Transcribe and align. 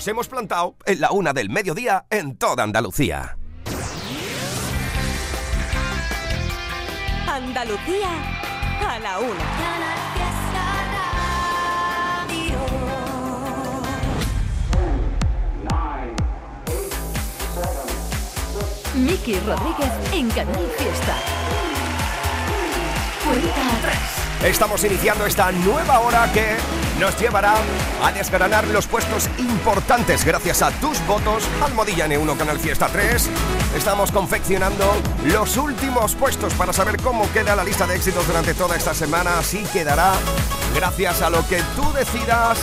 Se 0.00 0.12
hemos 0.12 0.28
plantado 0.28 0.76
en 0.86 0.98
la 0.98 1.10
una 1.10 1.34
del 1.34 1.50
mediodía 1.50 2.06
en 2.08 2.38
toda 2.38 2.64
Andalucía. 2.64 3.36
Andalucía 7.28 8.08
a 8.88 8.98
la 8.98 9.18
una. 9.18 9.44
Miki 18.94 19.34
Rodríguez 19.40 19.92
en 20.14 20.30
Canal 20.30 20.66
Fiesta. 20.78 21.16
Cuenta 23.22 23.78
atrás. 23.78 24.44
Estamos 24.44 24.82
iniciando 24.82 25.26
esta 25.26 25.52
nueva 25.52 26.00
hora 26.00 26.32
que 26.32 26.56
nos 27.00 27.18
llevará 27.18 27.54
a 28.04 28.12
desgranar 28.12 28.66
los 28.68 28.86
puestos 28.86 29.28
importantes 29.38 30.22
gracias 30.22 30.60
a 30.60 30.70
tus 30.70 31.04
votos. 31.06 31.48
Almohadilla 31.64 32.06
N1 32.06 32.36
Canal 32.36 32.58
Fiesta 32.58 32.88
3. 32.88 33.30
Estamos 33.74 34.12
confeccionando 34.12 34.84
los 35.24 35.56
últimos 35.56 36.14
puestos 36.14 36.52
para 36.54 36.74
saber 36.74 37.00
cómo 37.00 37.30
queda 37.32 37.56
la 37.56 37.64
lista 37.64 37.86
de 37.86 37.96
éxitos 37.96 38.26
durante 38.26 38.52
toda 38.52 38.76
esta 38.76 38.92
semana. 38.92 39.38
Así 39.38 39.64
quedará 39.72 40.12
gracias 40.74 41.22
a 41.22 41.30
lo 41.30 41.46
que 41.48 41.62
tú 41.74 41.90
decidas. 41.94 42.58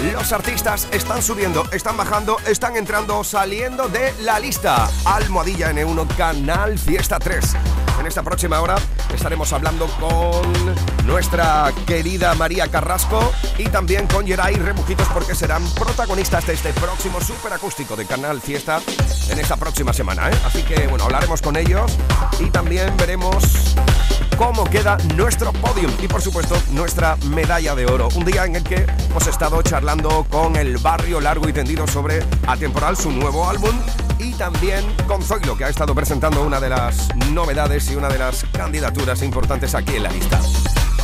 Los 0.00 0.32
artistas 0.32 0.88
están 0.90 1.22
subiendo, 1.22 1.64
están 1.72 1.96
bajando, 1.96 2.36
están 2.46 2.76
entrando, 2.76 3.22
saliendo 3.22 3.88
de 3.88 4.12
la 4.22 4.40
lista. 4.40 4.88
Almohadilla 5.04 5.72
N1 5.72 6.16
Canal 6.16 6.78
Fiesta 6.78 7.18
3. 7.18 7.56
En 8.00 8.06
esta 8.06 8.22
próxima 8.22 8.60
hora 8.60 8.76
estaremos 9.14 9.52
hablando 9.52 9.86
con 10.00 11.06
nuestra 11.06 11.72
querida 11.86 12.34
María 12.34 12.66
Carrasco 12.66 13.32
y 13.58 13.68
también 13.68 14.08
con 14.08 14.26
Geray 14.26 14.56
Rebujitos 14.56 15.06
porque 15.08 15.36
serán 15.36 15.64
protagonistas 15.74 16.46
de 16.46 16.54
este 16.54 16.72
próximo 16.72 17.20
superacústico 17.20 17.94
de 17.94 18.04
Canal 18.04 18.40
Fiesta 18.40 18.80
en 19.28 19.38
esta 19.38 19.56
próxima 19.56 19.92
semana. 19.92 20.30
¿eh? 20.30 20.34
Así 20.44 20.62
que 20.64 20.88
bueno, 20.88 21.04
hablaremos 21.04 21.40
con 21.40 21.56
ellos 21.56 21.96
y 22.40 22.50
también 22.50 22.96
veremos 22.96 23.76
cómo 24.42 24.64
queda 24.64 24.96
nuestro 25.14 25.52
podium 25.52 25.92
y 26.02 26.08
por 26.08 26.20
supuesto 26.20 26.56
nuestra 26.72 27.14
medalla 27.28 27.76
de 27.76 27.86
oro. 27.86 28.08
Un 28.16 28.24
día 28.24 28.44
en 28.44 28.56
el 28.56 28.64
que 28.64 28.86
hemos 29.08 29.26
estado 29.28 29.62
charlando 29.62 30.26
con 30.28 30.56
el 30.56 30.78
barrio 30.78 31.20
largo 31.20 31.48
y 31.48 31.52
tendido 31.52 31.86
sobre 31.86 32.24
Atemporal, 32.48 32.96
su 32.96 33.12
nuevo 33.12 33.48
álbum, 33.48 33.70
y 34.18 34.32
también 34.32 34.84
con 35.06 35.22
Zoilo, 35.22 35.56
que 35.56 35.64
ha 35.64 35.68
estado 35.68 35.94
presentando 35.94 36.42
una 36.42 36.58
de 36.58 36.70
las 36.70 37.14
novedades 37.30 37.88
y 37.92 37.94
una 37.94 38.08
de 38.08 38.18
las 38.18 38.44
candidaturas 38.52 39.22
importantes 39.22 39.76
aquí 39.76 39.94
en 39.94 40.02
la 40.02 40.10
lista. 40.10 40.40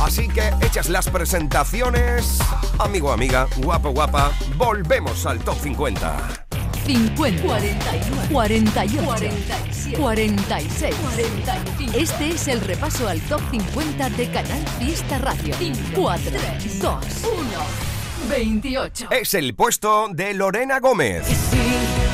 Así 0.01 0.27
que 0.27 0.51
hechas 0.59 0.89
las 0.89 1.07
presentaciones, 1.09 2.39
amigo, 2.77 3.13
amiga, 3.13 3.47
guapo, 3.57 3.91
guapa, 3.91 4.33
volvemos 4.57 5.25
al 5.25 5.39
top 5.39 5.57
50. 5.61 6.48
50, 6.85 7.41
41, 7.41 8.21
48, 8.31 9.03
47, 9.03 9.97
46, 9.97 10.95
45. 10.95 11.97
Este 11.97 12.29
es 12.29 12.47
el 12.47 12.61
repaso 12.61 13.07
al 13.07 13.19
top 13.21 13.41
50 13.51 14.09
de 14.11 14.31
Canal 14.31 14.65
Fiesta 14.79 15.17
Radio. 15.19 15.55
4, 15.95 16.31
2, 16.81 17.05
1, 17.23 17.89
28. 18.29 19.07
Es 19.11 19.33
el 19.33 19.55
puesto 19.55 20.07
de 20.11 20.33
Lorena 20.33 20.79
Gómez. 20.79 21.25
Sí, 21.25 22.08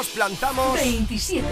nos 0.00 0.08
plantamos 0.08 0.72
27. 0.76 1.46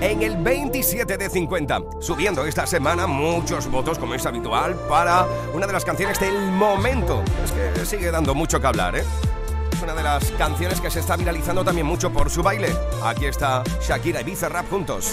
en 0.00 0.22
el 0.22 0.36
27 0.36 1.16
de 1.16 1.30
50, 1.30 1.82
subiendo 2.00 2.44
esta 2.44 2.66
semana 2.66 3.06
muchos 3.06 3.70
votos, 3.70 3.96
como 3.96 4.16
es 4.16 4.26
habitual, 4.26 4.74
para 4.88 5.24
una 5.54 5.68
de 5.68 5.72
las 5.72 5.84
canciones 5.84 6.18
del 6.18 6.50
momento. 6.50 7.22
Es 7.44 7.52
que 7.52 7.86
sigue 7.86 8.10
dando 8.10 8.34
mucho 8.34 8.60
que 8.60 8.66
hablar, 8.66 8.96
¿eh? 8.96 9.04
Es 9.72 9.80
una 9.80 9.94
de 9.94 10.02
las 10.02 10.32
canciones 10.32 10.80
que 10.80 10.90
se 10.90 10.98
está 10.98 11.16
viralizando 11.16 11.64
también 11.64 11.86
mucho 11.86 12.12
por 12.12 12.28
su 12.28 12.42
baile. 12.42 12.74
Aquí 13.04 13.26
está 13.26 13.62
Shakira 13.80 14.22
y 14.22 14.24
Bizarrap 14.24 14.68
juntos. 14.68 15.12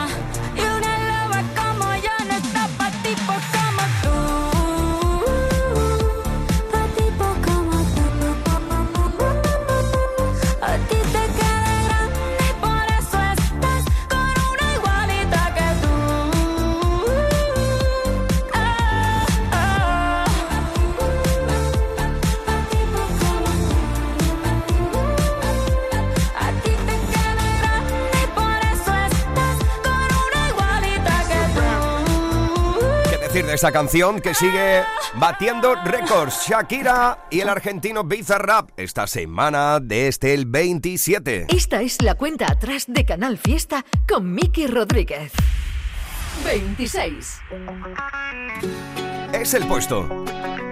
De 33.61 33.67
esta 33.67 33.71
canción 33.71 34.21
que 34.21 34.33
sigue 34.33 34.81
batiendo 35.15 35.75
récords. 35.83 36.47
Shakira 36.47 37.27
y 37.29 37.41
el 37.41 37.49
argentino 37.49 38.03
Bizarrap 38.03 38.71
esta 38.75 39.05
semana 39.05 39.79
desde 39.79 40.07
este 40.07 40.33
el 40.33 40.45
27. 40.47 41.45
Esta 41.47 41.81
es 41.81 42.01
la 42.01 42.15
cuenta 42.15 42.47
atrás 42.51 42.85
de 42.87 43.05
Canal 43.05 43.37
Fiesta 43.37 43.85
con 44.09 44.33
Miki 44.33 44.65
Rodríguez. 44.65 45.31
26. 46.43 47.41
Es 49.31 49.53
el 49.53 49.67
puesto 49.67 50.07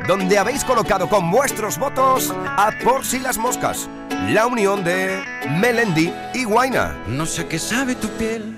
donde 0.08 0.40
habéis 0.40 0.64
colocado 0.64 1.08
con 1.08 1.30
vuestros 1.30 1.78
votos 1.78 2.34
a 2.34 2.72
Por 2.84 3.06
si 3.06 3.20
las 3.20 3.38
moscas. 3.38 3.88
La 4.30 4.48
unión 4.48 4.84
de 4.84 5.22
Melendi 5.60 6.12
y 6.34 6.44
Guaina. 6.44 6.98
No 7.08 7.28
sé 7.28 7.46
qué 7.46 7.60
sabe 7.60 7.94
tu 7.94 8.08
piel, 8.08 8.56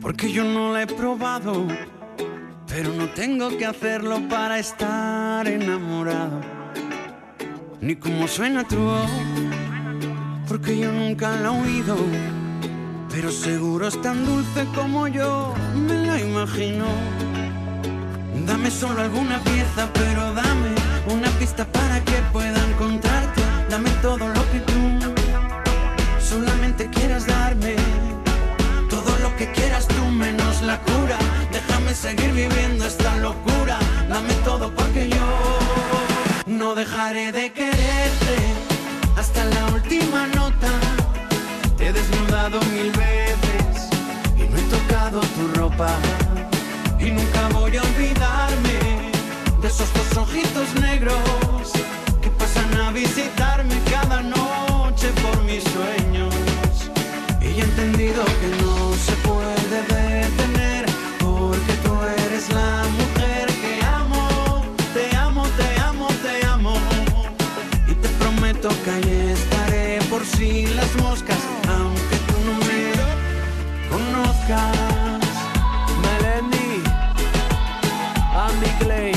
porque 0.00 0.32
yo 0.32 0.42
no 0.42 0.72
la 0.72 0.82
he 0.82 0.86
probado 0.88 1.68
pero 2.74 2.92
no 2.92 3.08
tengo 3.10 3.56
que 3.56 3.66
hacerlo 3.66 4.20
para 4.28 4.58
estar 4.58 5.46
enamorado. 5.46 6.40
Ni 7.80 7.94
cómo 7.94 8.26
suena 8.26 8.66
tu 8.66 8.78
voz, 8.78 9.10
porque 10.48 10.76
yo 10.76 10.90
nunca 10.90 11.36
la 11.36 11.50
he 11.50 11.60
oído. 11.62 11.96
Pero 13.10 13.30
seguro 13.30 13.86
es 13.86 14.00
tan 14.02 14.26
dulce 14.26 14.66
como 14.74 15.06
yo 15.06 15.54
me 15.76 16.04
la 16.04 16.20
imagino. 16.20 16.86
Dame 18.44 18.72
solo 18.72 19.02
alguna 19.02 19.38
pieza, 19.44 19.88
pero 19.92 20.34
dame 20.34 20.74
una 21.14 21.30
pista 21.38 21.64
para 21.64 22.04
que 22.04 22.16
pueda 22.32 22.63
seguir 31.94 32.32
viviendo 32.32 32.84
esta 32.84 33.16
locura. 33.16 33.78
Dame 34.08 34.34
todo 34.44 34.74
porque 34.74 35.08
yo 35.08 35.26
no 36.46 36.74
dejaré 36.74 37.32
de 37.32 37.52
quererte 37.52 38.36
hasta 39.16 39.44
la 39.44 39.66
última 39.74 40.26
nota. 40.28 40.70
Te 41.76 41.88
he 41.88 41.92
desnudado 41.92 42.60
mil 42.72 42.90
veces 42.92 43.88
y 44.36 44.42
no 44.50 44.56
he 44.58 44.62
tocado 44.76 45.20
tu 45.20 45.60
ropa. 45.60 45.90
Y 46.98 47.10
nunca 47.10 47.48
voy 47.52 47.76
a 47.76 47.82
olvidarme 47.82 49.12
de 49.60 49.68
esos 49.68 49.88
dos 49.94 50.16
ojitos 50.16 50.74
negros 50.80 51.72
que 52.20 52.30
pasan 52.30 52.74
a 52.80 52.90
visitarme 52.90 53.76
cada 53.90 54.20
noche 54.22 55.08
por 55.22 55.42
mis 55.44 55.62
sueños. 55.64 56.34
Y 57.40 57.60
he 57.60 57.62
entendido 57.62 58.24
que 58.24 58.48
no 58.62 58.94
se 58.94 59.13
que 68.68 68.90
ahí 68.90 69.30
estaré 69.30 69.98
por 70.08 70.24
si 70.24 70.66
las 70.68 70.96
moscas, 70.96 71.36
aunque 71.68 72.16
tú 72.26 72.34
no 72.46 72.54
me 72.64 72.92
conozcas. 73.90 75.20
Melendi, 76.00 76.82
Andy 78.34 78.70
Clay, 78.78 79.12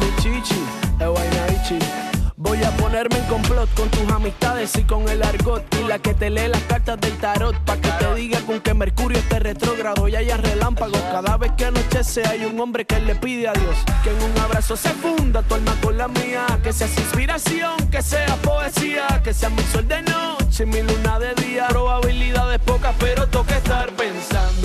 mi 0.00 0.22
chichi, 0.22 0.62
Voy 2.36 2.62
a 2.62 2.70
ponerme 2.76 3.16
en 3.16 3.24
complot 3.24 3.72
con 3.74 3.88
tus 3.90 4.10
amistades 4.10 4.76
y 4.76 4.82
con 4.82 5.08
el 5.08 5.22
argot 5.22 5.64
y 5.80 5.86
la 5.86 5.98
que 5.98 6.12
te 6.12 6.28
lee 6.28 6.48
las 6.48 6.62
cartas 6.64 7.00
del 7.00 7.16
tarot 7.18 7.56
pa' 7.64 7.76
que 7.76 7.90
te 7.90 8.14
diga 8.16 8.40
con 8.40 8.60
que 8.60 8.74
Mercurio 8.74 9.18
esté 9.18 9.38
retrógrado 9.38 10.08
y 10.08 10.16
haya 10.16 10.36
relámpagos. 10.36 11.00
Cada 11.10 11.38
vez 11.38 11.52
que 11.56 11.70
anochece 12.00 12.26
hay 12.26 12.44
un 12.44 12.58
hombre 12.58 12.84
que 12.86 12.98
le 13.00 13.14
pide 13.14 13.48
a 13.48 13.52
Dios 13.52 13.76
que 14.02 14.10
en 14.10 14.22
un 14.22 14.38
abrazo 14.38 14.76
se 14.76 14.88
funda 14.90 15.42
tu 15.42 15.54
alma 15.54 15.74
con 15.82 15.98
la 15.98 16.08
mía. 16.08 16.46
Que 16.62 16.72
seas 16.72 16.96
inspiración, 16.96 17.76
que 17.90 18.02
sea 18.02 18.36
poesía, 18.36 19.20
que 19.22 19.34
sea 19.34 19.50
mi 19.50 19.62
sol 19.64 19.86
de 19.86 20.02
noche, 20.02 20.66
mi 20.66 20.82
luna 20.82 21.18
de 21.18 21.34
día. 21.34 21.68
Probabilidades 21.68 22.58
pocas, 22.60 22.94
pero 22.98 23.26
toca 23.28 23.56
estar 23.56 23.90
pensando 23.90 24.59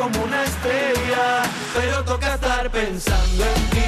como 0.00 0.24
una 0.24 0.42
estrella. 0.44 1.42
Pero 1.74 2.02
toca 2.04 2.34
estar 2.34 2.70
pensando 2.70 3.44
en 3.44 3.70
ti. 3.70 3.79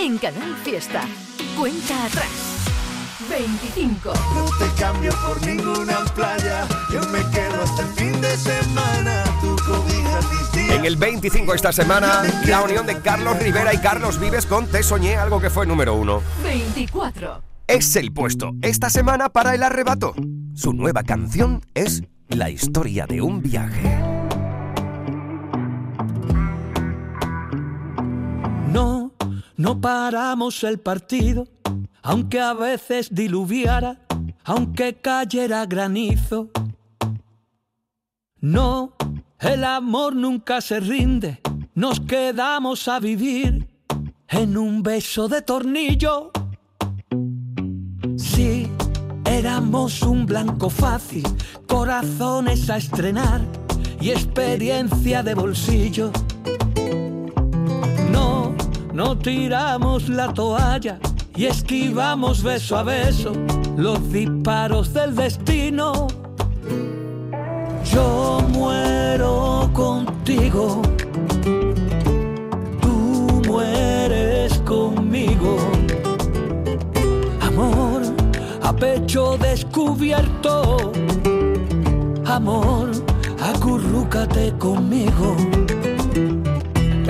En 0.00 0.16
Canal 0.16 0.56
Fiesta. 0.64 1.02
Cuenta 1.58 2.06
atrás. 2.06 2.26
25. 3.28 4.12
No 4.34 4.44
te 4.58 4.80
cambio 4.80 5.12
por 5.26 5.46
ninguna 5.46 6.04
playa. 6.14 6.66
Yo 6.90 7.00
me 7.10 7.18
quedo 7.30 7.62
hasta 7.62 7.82
el 7.82 7.88
fin 7.88 8.20
de 8.20 8.36
semana. 8.36 9.24
Tu 9.40 9.54
cobija 9.56 10.20
mis 10.54 10.70
En 10.70 10.84
el 10.86 10.96
25 10.96 11.54
esta 11.54 11.72
semana, 11.72 12.22
la 12.46 12.62
unión 12.62 12.86
de 12.86 12.98
Carlos 13.00 13.38
Rivera 13.38 13.74
y 13.74 13.78
Carlos 13.78 14.18
Vives 14.18 14.46
con 14.46 14.66
Te 14.66 14.82
Soñé, 14.82 15.16
algo 15.16 15.38
que 15.40 15.50
fue 15.50 15.66
número 15.66 15.94
uno. 15.94 16.22
24. 16.42 17.42
Es 17.66 17.94
el 17.96 18.12
puesto 18.12 18.52
esta 18.62 18.88
semana 18.88 19.28
para 19.28 19.54
el 19.54 19.62
arrebato. 19.62 20.14
Su 20.54 20.72
nueva 20.72 21.02
canción 21.02 21.64
es 21.74 22.02
La 22.28 22.48
historia 22.48 23.06
de 23.06 23.20
un 23.20 23.42
viaje. 23.42 24.19
No, 29.60 29.78
paramos 29.78 30.64
el 30.64 30.80
partido, 30.80 31.46
aunque 32.00 32.40
a 32.40 32.54
veces 32.54 33.14
diluviara, 33.14 33.98
aunque 34.42 34.94
cayera 34.94 35.66
granizo. 35.66 36.48
No, 38.40 38.94
el 39.38 39.64
amor 39.64 40.16
nunca 40.16 40.62
se 40.62 40.80
rinde, 40.80 41.42
nos 41.74 42.00
quedamos 42.00 42.88
a 42.88 43.00
vivir 43.00 43.68
en 44.28 44.56
un 44.56 44.82
beso 44.82 45.28
de 45.28 45.42
tornillo. 45.42 46.30
Sí, 48.16 48.66
éramos 49.26 50.00
un 50.00 50.24
blanco 50.24 50.70
fácil, 50.70 51.24
corazones 51.68 52.70
a 52.70 52.78
estrenar 52.78 53.42
y 54.00 54.08
experiencia 54.08 55.22
de 55.22 55.34
bolsillo. 55.34 56.10
No, 58.92 59.16
tiramos 59.16 60.08
la 60.08 60.32
toalla 60.34 60.98
y 61.36 61.46
esquivamos 61.46 62.42
beso 62.42 62.76
a 62.76 62.82
beso 62.82 63.32
los 63.76 64.12
disparos 64.12 64.92
del 64.92 65.14
destino. 65.14 66.08
Yo 67.84 68.40
muero 68.52 69.70
contigo, 69.72 70.82
tú 72.82 73.42
mueres 73.46 74.58
conmigo. 74.66 75.56
Amor 77.40 78.02
a 78.62 78.72
pecho 78.72 79.36
descubierto, 79.38 80.92
amor, 82.26 82.90
acurrúcate 83.40 84.52
conmigo 84.58 85.36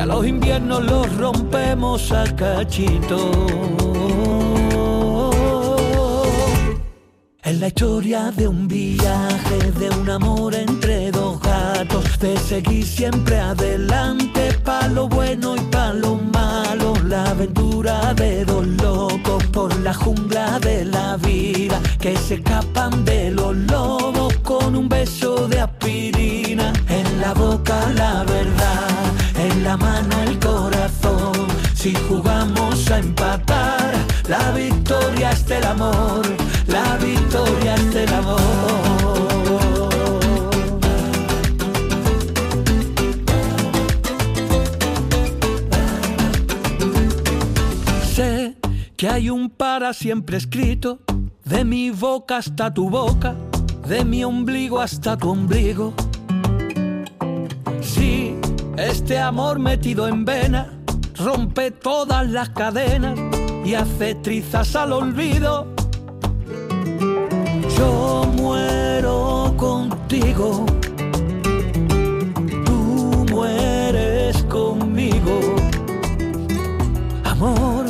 que 0.00 0.04
a 0.04 0.06
los 0.06 0.26
inviernos 0.26 0.82
los 0.82 1.14
rompemos 1.18 2.10
a 2.10 2.24
cachito. 2.34 3.18
Es 7.42 7.60
la 7.60 7.66
historia 7.66 8.30
de 8.30 8.48
un 8.48 8.66
viaje, 8.66 9.58
de 9.78 9.90
un 9.90 10.08
amor 10.08 10.54
entre 10.54 11.10
dos 11.10 11.38
gatos, 11.42 12.18
de 12.18 12.34
seguir 12.38 12.86
siempre 12.86 13.38
adelante, 13.38 14.54
pa' 14.64 14.88
lo 14.88 15.06
bueno 15.06 15.54
y 15.56 15.60
pa' 15.70 15.92
lo 15.92 16.16
malo, 16.16 16.94
la 17.06 17.24
aventura 17.24 18.14
de 18.14 18.44
dos 18.46 18.66
locos 18.66 19.44
por 19.52 19.78
la 19.80 19.92
jungla 19.92 20.58
de 20.60 20.86
la 20.86 21.18
vida, 21.18 21.78
que 22.00 22.16
se 22.16 22.34
escapan 22.36 23.04
de 23.04 23.32
los 23.32 23.54
lobos 23.54 24.34
con 24.38 24.76
un 24.76 24.88
beso 24.88 25.46
de 25.48 25.60
aspirina, 25.60 26.72
en 26.88 27.20
la 27.20 27.34
boca 27.34 27.90
la 27.94 28.24
verdad, 28.24 29.09
la 29.70 29.76
mano 29.76 30.22
el 30.26 30.36
corazón, 30.40 31.46
si 31.74 31.94
jugamos 32.08 32.90
a 32.90 32.98
empatar, 32.98 33.92
la 34.28 34.50
victoria 34.50 35.30
es 35.30 35.46
del 35.46 35.62
amor, 35.64 36.26
la 36.66 36.96
victoria 36.96 37.76
es 37.76 37.94
del 37.94 38.12
amor. 38.12 38.40
Sé 48.12 48.56
que 48.96 49.08
hay 49.08 49.30
un 49.30 49.50
para 49.50 49.92
siempre 49.92 50.36
escrito, 50.36 50.98
de 51.44 51.64
mi 51.64 51.90
boca 51.90 52.38
hasta 52.38 52.74
tu 52.74 52.90
boca, 52.90 53.36
de 53.86 54.04
mi 54.04 54.24
ombligo 54.24 54.80
hasta 54.80 55.16
tu 55.16 55.30
ombligo. 55.30 55.94
Sí, 57.80 58.39
este 58.76 59.18
amor 59.18 59.58
metido 59.58 60.08
en 60.08 60.24
vena 60.24 60.80
rompe 61.16 61.70
todas 61.70 62.28
las 62.28 62.50
cadenas 62.50 63.18
y 63.64 63.74
hace 63.74 64.14
trizas 64.16 64.74
al 64.74 64.92
olvido. 64.92 65.66
Yo 67.76 68.24
muero 68.36 69.54
contigo, 69.56 70.64
tú 72.64 73.26
mueres 73.30 74.42
conmigo. 74.44 75.40
Amor 77.24 77.86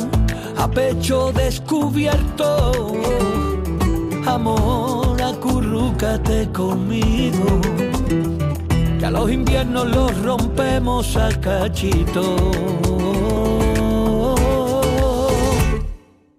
a 0.57 0.69
pecho 0.69 1.31
descubierto, 1.31 2.93
amor 4.25 5.21
acurrúcate 5.21 6.49
conmigo. 6.51 7.90
Que 9.01 9.07
a 9.07 9.09
los 9.09 9.31
inviernos 9.31 9.89
los 9.89 10.15
rompemos 10.21 11.17
a 11.17 11.29
cachito. 11.39 12.51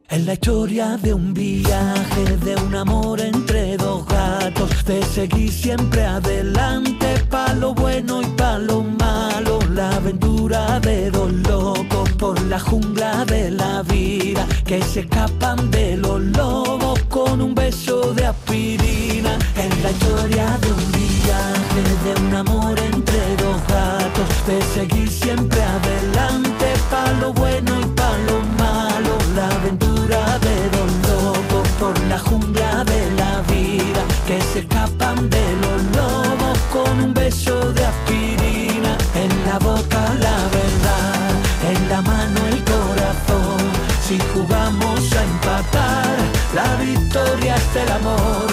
Es 0.09 0.25
la 0.25 0.35
historia 0.35 0.97
de 0.97 1.13
un 1.13 1.35
viaje, 1.35 2.37
de 2.45 2.55
un 2.55 2.77
amor 2.77 3.21
entre 3.21 3.77
dos 3.77 4.07
gatos, 4.07 4.85
de 4.85 5.03
seguir 5.03 5.51
siempre 5.51 6.05
adelante, 6.05 7.19
pa' 7.29 7.53
lo 7.55 7.75
bueno 7.75 8.23
y 8.23 8.27
pa' 8.27 8.59
lo 8.59 8.85
malo, 8.85 9.59
la 9.75 9.97
aventura 9.97 10.79
de 10.79 11.11
dos 11.11 11.33
locos 11.33 12.11
por 12.13 12.41
la 12.43 12.61
jungla 12.61 13.25
de 13.25 13.51
la 13.51 13.83
vida, 13.83 14.47
que 14.65 14.81
se 14.83 15.01
escapan 15.01 15.69
de 15.73 15.97
los 15.97 16.21
lobos 16.21 17.01
con 17.09 17.41
un 17.41 17.57
beso 17.57 18.15
de 18.15 18.27
aspirina. 18.27 19.37
Es 19.57 19.83
la 19.83 19.91
historia 19.91 20.59
de 20.61 20.73
un 20.73 20.93
viaje, 20.93 21.02
de 21.33 22.21
un 22.21 22.35
amor 22.35 22.79
entre 22.79 23.37
dos 23.37 23.57
gatos, 23.67 24.29
de 24.47 24.61
seguir 24.75 25.09
siempre 25.09 25.63
adelante, 25.63 26.67
pa' 26.91 27.13
lo 27.21 27.33
bueno 27.33 27.81
y 27.81 27.85
pa' 27.99 28.19
lo 28.29 28.41
malo, 28.63 29.17
la 29.35 29.47
aventura 29.57 30.39
de 30.47 30.57
dos 30.77 30.91
locos 31.09 31.69
por 31.81 31.99
la 32.09 32.19
jungla 32.19 32.85
de 32.85 33.11
la 33.13 33.41
vida, 33.53 34.03
que 34.27 34.41
se 34.53 34.59
escapan 34.61 35.31
de 35.31 35.47
los 35.63 35.81
lobos 35.97 36.59
con 36.71 37.05
un 37.05 37.15
beso 37.15 37.73
de 37.73 37.85
aspirina, 37.85 38.97
en 39.15 39.31
la 39.47 39.59
boca 39.59 40.01
la 40.27 40.39
verdad, 40.59 41.31
en 41.73 41.89
la 41.89 42.03
mano 42.03 42.41
el 42.49 42.63
corazón, 42.65 43.61
si 44.07 44.19
jugamos 44.35 45.01
a 45.13 45.23
empatar, 45.25 46.17
la 46.55 46.77
victoria 46.77 47.55
es 47.55 47.75
del 47.75 47.91
amor, 47.93 48.52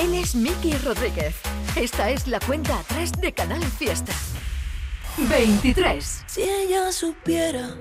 Él 0.00 0.14
es 0.14 0.34
Miki 0.34 0.72
Rodríguez. 0.78 1.34
Esta 1.76 2.08
es 2.08 2.26
la 2.26 2.40
cuenta 2.40 2.78
atrás 2.78 3.12
de 3.12 3.34
Canal 3.34 3.62
Fiesta. 3.62 4.14
23. 5.18 6.24
Si 6.26 6.40
ella 6.40 6.90
supiera 6.90 7.76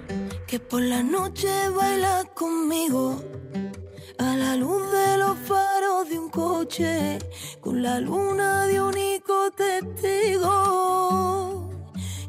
que 0.45 0.59
por 0.59 0.81
la 0.81 1.01
noche 1.01 1.47
baila 1.69 2.25
conmigo 2.33 3.23
a 4.17 4.35
la 4.35 4.57
luz 4.57 4.91
de 4.91 5.17
los 5.17 5.37
faros 5.47 6.09
de 6.09 6.19
un 6.19 6.29
coche 6.29 7.19
con 7.61 7.81
la 7.81 8.01
luna 8.01 8.65
de 8.65 8.81
único 8.81 9.51
testigo 9.51 10.49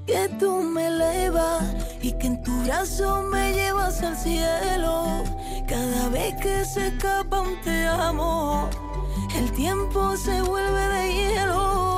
que 0.07 0.29
tú 0.39 0.63
me 0.63 0.87
elevas 0.87 1.65
y 2.01 2.13
que 2.13 2.29
en 2.29 2.41
tu 2.45 2.53
brazo 2.63 3.23
me 3.23 3.53
llevas 3.55 4.01
al 4.03 4.17
cielo 4.17 5.25
cada 5.69 6.09
vez 6.11 6.33
que 6.41 6.65
se 6.65 6.87
escapa 6.89 7.41
un 7.41 7.61
te 7.63 7.87
amo 7.89 8.71
el 9.37 9.53
tiempo 9.53 10.17
se 10.17 10.43
vuelve 10.43 10.89
de 10.89 11.15
hielo 11.15 11.91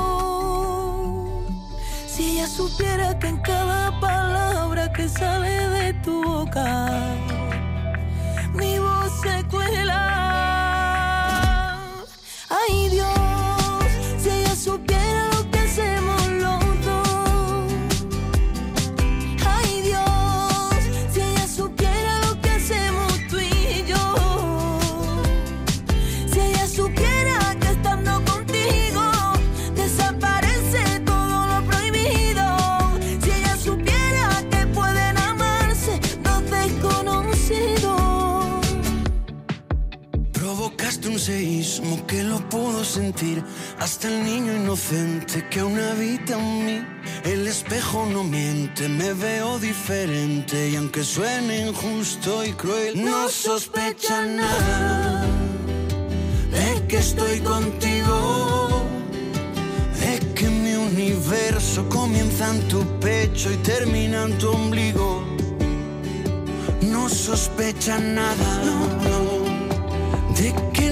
si 2.07 2.33
ella 2.33 2.47
supiera 2.47 3.19
que 3.19 3.29
en 3.29 3.39
cada 3.39 3.99
palabra 4.01 4.93
que 4.93 5.09
sale 5.09 5.69
de 5.71 5.95
tu 6.05 6.23
boca, 6.23 6.89
mi 8.53 8.79
voz 8.79 9.13
se 9.23 9.43
cuela. 9.49 10.03
Ay 12.51 12.91
Dios, 12.91 13.32
el 44.05 44.25
niño 44.25 44.55
inocente 44.55 45.47
que 45.49 45.61
aún 45.61 45.79
habita 45.79 46.35
en 46.39 46.65
mí. 46.65 46.85
El 47.25 47.47
espejo 47.47 48.07
no 48.07 48.25
miente, 48.25 48.89
me 48.89 49.13
veo 49.13 49.59
diferente 49.59 50.71
y 50.71 50.77
aunque 50.77 51.05
suene 51.05 51.67
injusto 51.69 52.45
y 52.45 52.53
cruel, 52.53 53.05
no 53.05 53.29
sospecha 53.29 54.25
nada 54.25 55.25
de 56.51 56.87
que 56.89 56.99
estoy 56.99 57.41
contigo, 57.41 58.83
de 60.01 60.19
que 60.35 60.49
mi 60.49 60.75
universo 60.75 61.89
comienza 61.89 62.51
en 62.51 62.69
tu 62.69 62.85
pecho 62.99 63.53
y 63.53 63.57
termina 63.59 64.25
en 64.25 64.39
tu 64.39 64.49
ombligo. 64.51 65.23
No 66.83 67.09
sospecha 67.09 67.99
nada 67.99 68.61
de 70.37 70.55
que 70.73 70.92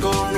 dos 0.00 0.37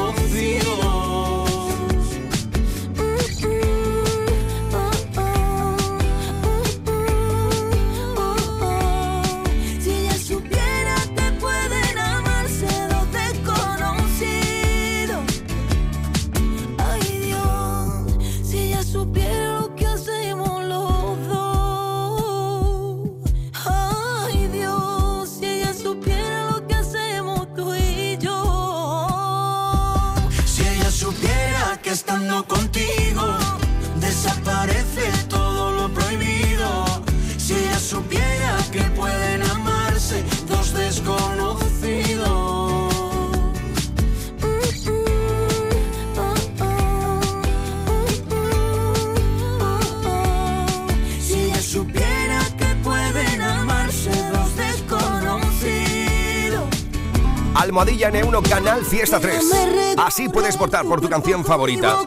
Almohadilla 57.71 58.11
N1 58.11 58.49
Canal 58.49 58.85
Fiesta 58.85 59.21
3. 59.21 59.97
Así 59.97 60.29
puedes 60.29 60.59
votar 60.59 60.85
por 60.85 61.01
tu 61.01 61.09
canción 61.09 61.45
favorita. 61.45 61.99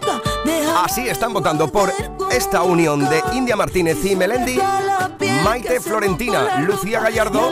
Así 0.84 1.08
están 1.08 1.32
votando 1.32 1.69
por 1.69 1.89
esta 2.30 2.63
unión 2.63 3.08
de 3.08 3.23
India 3.32 3.56
Martínez 3.56 4.04
y 4.04 4.13
Melendi, 4.13 4.60
Maite 5.41 5.80
Florentina, 5.80 6.60
Lucía 6.60 6.99
Gallardo 6.99 7.49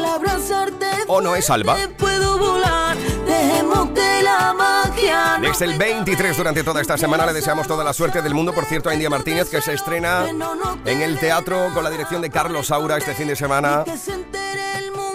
o 1.07 1.21
Noé 1.21 1.41
Salva. 1.41 1.77
Puedo 1.97 2.37
volar, 2.37 2.97
dejemos 3.25 3.91
que 3.91 4.21
la 4.21 4.53
magia 4.57 5.37
no 5.37 5.47
Desde 5.47 5.63
el 5.63 5.77
23 5.77 6.35
durante 6.35 6.65
toda 6.65 6.81
esta 6.81 6.97
semana 6.97 7.25
le 7.25 7.31
deseamos 7.31 7.65
toda 7.65 7.85
la 7.85 7.93
suerte 7.93 8.21
del 8.21 8.33
mundo. 8.33 8.51
Por 8.51 8.65
cierto, 8.65 8.89
a 8.89 8.93
India 8.93 9.09
Martínez 9.09 9.49
que 9.49 9.61
se 9.61 9.71
estrena 9.71 10.25
en 10.83 11.01
el 11.01 11.17
teatro 11.17 11.69
con 11.73 11.81
la 11.81 11.89
dirección 11.89 12.21
de 12.21 12.29
Carlos 12.29 12.67
Saura 12.67 12.97
este 12.97 13.13
fin 13.13 13.27
de 13.27 13.37
semana. 13.37 13.85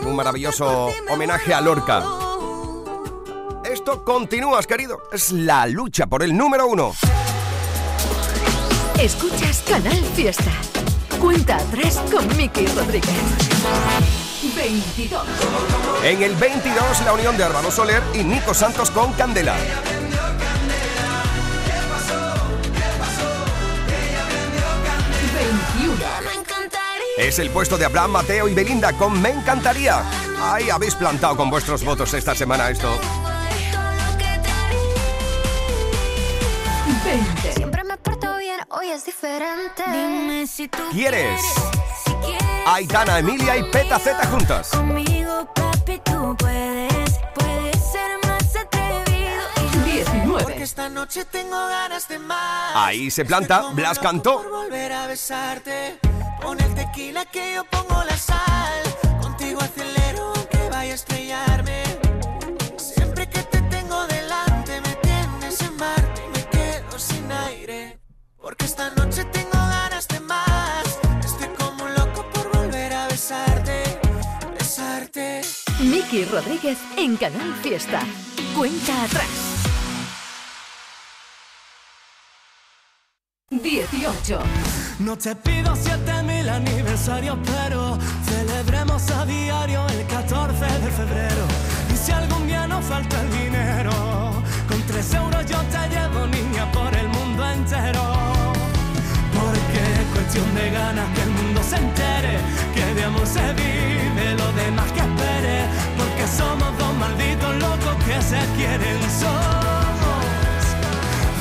Un 0.02 0.16
maravilloso 0.16 0.88
homenaje 1.10 1.52
a 1.52 1.60
Lorca. 1.60 2.25
Continúas, 3.86 4.66
querido. 4.66 5.00
Es 5.12 5.30
la 5.30 5.66
lucha 5.66 6.06
por 6.06 6.22
el 6.24 6.36
número 6.36 6.66
uno. 6.66 6.92
Escuchas 8.98 9.62
Canal 9.68 10.02
Fiesta. 10.16 10.50
Cuenta 11.20 11.56
atrás 11.56 12.02
con 12.10 12.26
Miki 12.36 12.66
Rodríguez. 12.66 13.14
22. 14.56 15.22
En 16.02 16.22
el 16.22 16.34
22, 16.34 17.00
la 17.04 17.12
unión 17.12 17.36
de 17.36 17.44
Álvaro 17.44 17.70
Soler 17.70 18.02
y 18.14 18.24
Nico 18.24 18.54
Santos 18.54 18.90
con 18.90 19.12
Candela. 19.12 19.54
21. 25.34 25.94
Es 27.18 27.38
el 27.38 27.50
puesto 27.50 27.78
de 27.78 27.84
Abraham, 27.84 28.10
Mateo 28.12 28.48
y 28.48 28.54
Belinda 28.54 28.92
con 28.94 29.20
Me 29.20 29.30
Encantaría. 29.30 30.02
Ahí 30.42 30.70
habéis 30.70 30.94
plantado 30.96 31.36
con 31.36 31.50
vuestros 31.50 31.84
votos 31.84 32.12
esta 32.14 32.34
semana 32.34 32.68
esto. 32.68 32.98
20. 37.06 37.52
Siempre 37.52 37.84
me 37.84 37.96
porto 37.98 38.36
bien, 38.38 38.60
hoy 38.70 38.90
es 38.90 39.04
diferente. 39.04 39.84
Dime 39.86 40.46
si 40.46 40.66
tú 40.68 40.82
¿Quieres? 40.90 41.40
si 42.04 42.12
quieres. 42.14 42.42
Aitana, 42.66 43.18
Emilia 43.20 43.56
y 43.56 43.62
Peta 43.70 43.98
Z 43.98 44.26
juntas. 44.26 44.70
Conmigo, 44.70 45.48
papi, 45.54 46.00
tú 46.04 46.36
puedes, 46.36 47.20
puedes 47.34 47.76
ser 47.92 48.18
más 48.26 48.56
atrevido. 48.56 49.42
Y 49.62 49.76
yo 49.76 49.84
19. 49.84 50.62
Esta 50.62 50.88
noche 50.88 51.24
tengo 51.26 51.56
ganas 51.68 52.08
de 52.08 52.18
más. 52.18 52.72
Ahí 52.74 53.08
se 53.10 53.24
planta, 53.24 53.70
Blas 53.72 53.98
Por 53.98 54.06
cantó. 54.08 54.42
volver 54.50 54.92
a 54.92 55.06
besarte. 55.06 55.98
Pon 56.42 56.58
el 56.60 56.74
tequila 56.74 57.24
que 57.26 57.54
yo 57.54 57.64
pongo 57.64 58.02
la 58.02 58.16
sal. 58.16 58.82
Contigo 59.22 59.60
acelero 59.60 60.32
aunque 60.34 60.68
vaya 60.70 60.92
a 60.92 60.94
estrellarme. 60.96 61.85
En 76.96 77.16
Canal 77.16 77.54
Fiesta. 77.60 78.00
Cuenta 78.56 79.02
atrás. 79.02 79.26
18. 83.50 84.38
No 85.00 85.18
te 85.18 85.34
pido 85.34 85.74
siete 85.74 86.22
mil 86.22 86.48
aniversarios, 86.48 87.36
pero 87.44 87.98
celebremos 88.24 89.10
a 89.10 89.26
diario 89.26 89.88
el 89.88 90.06
14 90.06 90.64
de 90.64 90.90
febrero. 90.92 91.46
Y 91.92 91.96
si 91.96 92.12
algún 92.12 92.46
día 92.46 92.68
nos 92.68 92.84
falta 92.84 93.20
el 93.22 93.30
dinero, 93.32 93.90
con 94.68 94.80
tres 94.86 95.14
euros 95.14 95.44
yo 95.46 95.60
te 95.62 95.88
llevo, 95.88 96.28
niña, 96.28 96.70
por 96.70 96.94
el 96.94 97.08
mundo 97.08 97.44
entero. 97.44 98.04
Porque 99.34 99.80
es 100.00 100.06
cuestión 100.14 100.54
de 100.54 100.70
ganas 100.70 101.12
que 101.12 101.22
el 101.22 101.30
mundo 101.30 101.60
se 101.64 101.76
entere, 101.76 102.38
que 102.72 102.94
de 102.94 103.02
amor 103.02 103.26
se 103.26 103.52
vive, 103.54 104.34
lo 104.38 104.52
demás 104.52 104.92
que 104.92 105.00
espere. 105.00 105.95
Porque 106.16 106.32
somos 106.32 106.78
dos 106.78 106.94
malditos 106.94 107.56
locos 107.56 107.94
que 108.06 108.16
se 108.22 108.40
quieren, 108.56 109.00
somos 109.20 110.62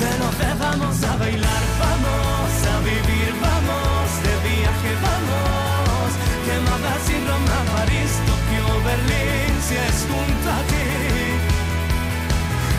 veloces, 0.04 0.60
vamos 0.60 1.02
a 1.02 1.16
bailar, 1.16 1.64
vamos 1.80 2.52
a 2.74 2.80
vivir, 2.84 3.32
vamos 3.40 4.06
de 4.26 4.34
viaje, 4.44 4.92
vamos. 5.00 6.08
Que 6.44 6.56
más 6.68 7.00
si 7.08 7.16
Roma, 7.24 7.58
París, 7.72 8.12
Tokio, 8.28 8.68
Berlín, 8.84 9.54
si 9.64 9.76
es 9.80 9.98
junto 10.12 10.48
a 10.52 10.60
ti. 10.68 10.88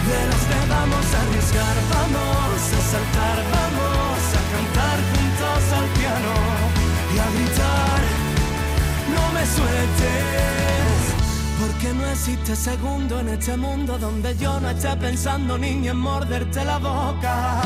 Veloces, 0.04 0.64
vamos 0.68 1.06
a 1.14 1.18
arriesgar, 1.22 1.76
vamos 1.96 2.60
a 2.60 2.80
saltar, 2.92 3.38
vamos 3.56 4.20
a 4.36 4.42
cantar 4.52 4.98
juntos 5.12 5.62
al 5.78 5.86
piano 5.96 6.34
y 7.08 7.18
a 7.24 7.26
gritar. 7.32 8.00
No 9.16 9.32
me 9.32 9.46
sueltes. 9.46 10.65
Porque 11.66 11.92
no 11.94 12.06
existe 12.06 12.54
segundo 12.54 13.18
en 13.18 13.28
este 13.28 13.56
mundo 13.56 13.98
donde 13.98 14.36
yo 14.36 14.60
no 14.60 14.70
esté 14.70 14.96
pensando 14.96 15.58
niña 15.58 15.90
en 15.90 15.96
morderte 15.96 16.64
la 16.64 16.78
boca. 16.78 17.60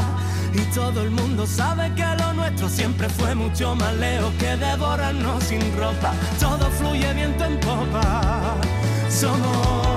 Y 0.55 0.63
todo 0.75 1.03
el 1.03 1.11
mundo 1.11 1.47
sabe 1.47 1.93
que 1.95 2.07
lo 2.19 2.33
nuestro 2.33 2.69
siempre 2.69 3.11
fue 3.11 3.35
mucho 3.35 3.75
más 3.77 3.95
lejos 3.97 4.33
que 4.39 4.57
devorarnos 4.57 5.45
sin 5.45 5.61
ropa. 5.77 6.15
Todo 6.39 6.71
fluye 6.79 7.13
viento 7.13 7.45
en 7.45 7.61
popa. 7.61 8.57
somos 9.11 9.91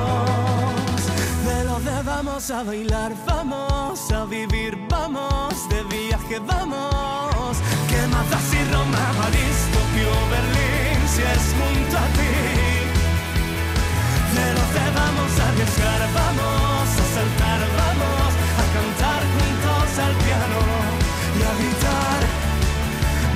de 1.45 1.63
los 1.63 1.85
de 1.85 2.03
vamos 2.03 2.51
a 2.51 2.63
bailar, 2.63 3.13
vamos 3.25 4.11
a 4.11 4.25
vivir, 4.25 4.77
vamos 4.89 5.53
de 5.69 5.81
viaje, 5.83 6.39
vamos. 6.39 7.57
Que 7.89 8.05
más 8.07 8.29
da 8.29 8.39
si 8.49 8.61
Roma, 8.71 9.03
París, 9.17 9.57
Tokio, 9.73 10.11
Berlín, 10.29 10.99
si 11.07 11.21
es 11.21 11.45
junto 11.57 11.97
a 11.97 12.07
ti. 12.17 12.92
De 14.73 14.79
los 14.79 14.85
de 14.85 14.99
vamos 14.99 15.39
a 15.39 15.49
arriesgar, 15.49 16.01
vamos 16.13 16.89
a 16.89 17.05
saltar, 17.13 17.59
vamos 17.77 18.33
a 18.57 18.65
cantar 18.73 19.21
juntos 19.33 19.99
al 19.99 20.13
piano 20.15 20.59
y 21.37 21.43
a 21.43 21.53
gritar. 21.59 22.21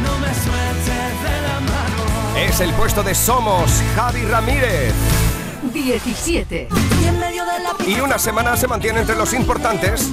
No 0.04 0.14
me 0.20 0.34
sueltes 0.34 1.12
de 1.24 1.36
la 1.48 1.60
mano. 1.60 2.50
Es 2.50 2.60
el 2.60 2.74
puesto 2.74 3.04
de 3.04 3.14
Somos, 3.14 3.72
Javi 3.96 4.24
Ramírez. 4.24 4.94
17. 5.74 6.70
Y 7.88 8.00
una 8.00 8.18
semana 8.18 8.58
se 8.58 8.68
mantiene 8.68 9.00
entre 9.00 9.16
los 9.16 9.34
importantes 9.34 10.12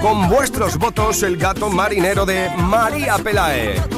con 0.00 0.28
vuestros 0.28 0.76
votos 0.76 1.22
el 1.22 1.36
gato 1.36 1.68
marinero 1.70 2.24
de 2.26 2.50
María 2.56 3.18
Pelae. 3.18 3.97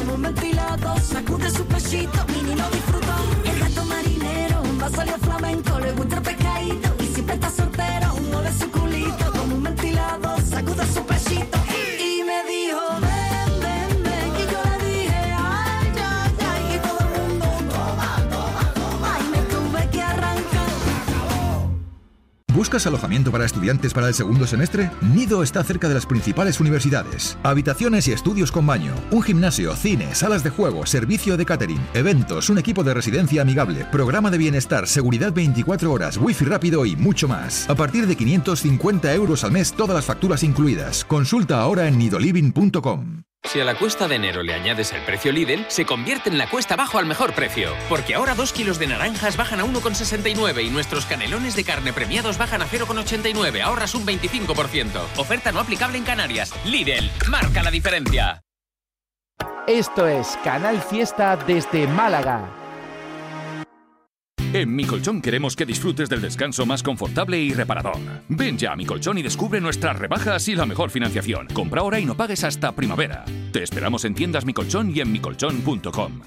¿Buscas 22.61 22.87
alojamiento 22.87 23.33
para 23.33 23.47
estudiantes 23.47 23.95
para 23.95 24.09
el 24.09 24.13
segundo 24.13 24.47
semestre? 24.47 24.91
Nido 25.01 25.43
está 25.43 25.65
cerca 25.65 25.89
de 25.89 25.95
las 25.95 26.05
principales 26.05 26.61
universidades. 26.61 27.39
Habitaciones 27.43 28.07
y 28.07 28.13
estudios 28.13 28.53
con 28.53 28.67
baño, 28.67 28.93
un 29.11 29.23
gimnasio, 29.23 29.75
cine, 29.75 30.15
salas 30.15 30.45
de 30.45 30.51
juego, 30.51 30.85
servicio 30.85 31.39
de 31.39 31.47
catering, 31.47 31.81
eventos, 31.95 32.51
un 32.51 32.59
equipo 32.59 32.85
de 32.85 32.93
residencia 32.93 33.41
amigable, 33.41 33.87
programa 33.91 34.31
de 34.31 34.37
bienestar, 34.37 34.87
seguridad 34.87 35.33
24 35.33 35.91
horas, 35.91 36.19
wifi 36.19 36.45
rápido 36.45 36.85
y 36.85 36.97
mucho 36.97 37.29
más. 37.29 37.65
A 37.71 37.75
partir 37.75 38.07
de 38.07 38.15
550 38.15 39.15
euros 39.15 39.43
al 39.43 39.53
mes, 39.53 39.73
todas 39.73 39.95
las 39.95 40.05
facturas 40.05 40.43
incluidas. 40.43 41.07
Consulta 41.07 41.63
ahora 41.63 41.89
en 41.89 41.97
nidoliving.com. 41.97 43.30
Si 43.45 43.61
a 43.61 43.65
la 43.65 43.75
cuesta 43.75 44.07
de 44.07 44.15
enero 44.15 44.43
le 44.43 44.55
añades 44.55 44.93
el 44.93 45.03
precio 45.03 45.33
Lidl, 45.33 45.65
se 45.69 45.85
convierte 45.85 46.31
en 46.31 46.39
la 46.39 46.49
cuesta 46.49 46.75
abajo 46.75 46.99
al 46.99 47.07
mejor 47.07 47.35
precio. 47.35 47.73
Porque 47.89 48.15
ahora 48.15 48.37
dos 48.37 48.53
kilos 48.53 48.79
de 48.79 48.87
naranjas 48.87 49.37
bajan 49.37 49.59
a 49.59 49.65
1,69 49.65 50.65
y 50.65 50.71
nuestros 50.71 51.05
canelones 51.05 51.57
de 51.57 51.65
carne 51.65 51.93
premiados 51.93 52.39
bajan 52.39 52.63
a 52.63 52.67
0,89. 52.67 53.61
Ahorras 53.63 53.97
un 53.97 54.07
25%. 54.07 55.01
Oferta 55.17 55.51
no 55.51 55.59
aplicable 55.59 55.99
en 55.99 56.05
Canarias. 56.05 56.55
Lidl, 56.65 57.11
marca 57.29 57.63
la 57.63 57.73
diferencia. 57.73 58.41
Esto 59.67 60.07
es 60.07 60.39
Canal 60.45 60.81
Fiesta 60.81 61.37
desde 61.37 61.87
Málaga. 61.87 62.60
En 64.53 64.75
Mi 64.75 64.85
Colchón 64.85 65.23
queremos 65.23 65.55
que 65.55 65.65
disfrutes 65.65 66.09
del 66.09 66.21
descanso 66.21 66.67
más 66.67 66.83
confortable 66.83 67.39
y 67.39 67.53
reparador. 67.53 67.99
Ven 68.29 68.59
ya 68.59 68.73
a 68.73 68.77
Mi 68.77 68.85
Colchón 68.85 69.17
y 69.19 69.23
descubre 69.23 69.61
nuestras 69.61 69.97
rebajas 69.97 70.49
y 70.49 70.57
la 70.57 70.67
mejor 70.67 70.91
financiación. 70.91 71.47
Compra 71.53 71.83
ahora 71.83 72.01
y 72.01 72.05
no 72.05 72.17
pagues 72.17 72.43
hasta 72.43 72.73
primavera. 72.73 73.25
Te 73.53 73.63
esperamos 73.63 74.05
en 74.05 74.15
tiendas 74.15 74.45
Mi 74.45 74.53
Colchón 74.53 74.91
y 74.95 75.01
en 75.01 75.13
micolchón.com. 75.13 76.21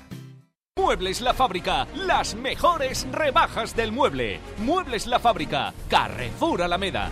Muebles 0.77 1.19
La 1.19 1.33
Fábrica, 1.33 1.85
las 1.95 2.35
mejores 2.35 3.05
rebajas 3.11 3.75
del 3.75 3.91
mueble. 3.91 4.39
Muebles 4.59 5.05
La 5.05 5.19
Fábrica, 5.19 5.73
Carrefour 5.89 6.61
Alameda. 6.61 7.11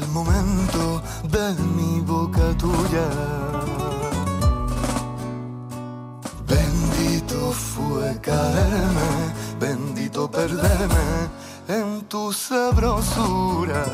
El 0.00 0.08
momento 0.08 1.02
de 1.24 1.54
mi 1.76 2.00
boca 2.00 2.46
tuya. 2.56 3.08
Bendito 6.46 7.52
fue 7.52 8.20
caerme, 8.20 9.10
bendito 9.58 10.30
perderme 10.30 11.08
en 11.68 12.02
tu 12.08 12.32
sabrosura. 12.32 13.84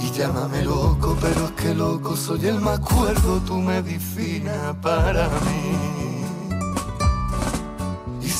Y 0.00 0.10
llámame 0.10 0.62
loco, 0.64 1.16
pero 1.20 1.46
es 1.46 1.52
que 1.52 1.74
loco 1.74 2.16
soy 2.16 2.46
el 2.46 2.60
más 2.60 2.80
cuerdo, 2.80 3.40
tu 3.40 3.54
medicina 3.54 4.76
para 4.82 5.28
mí. 5.46 5.95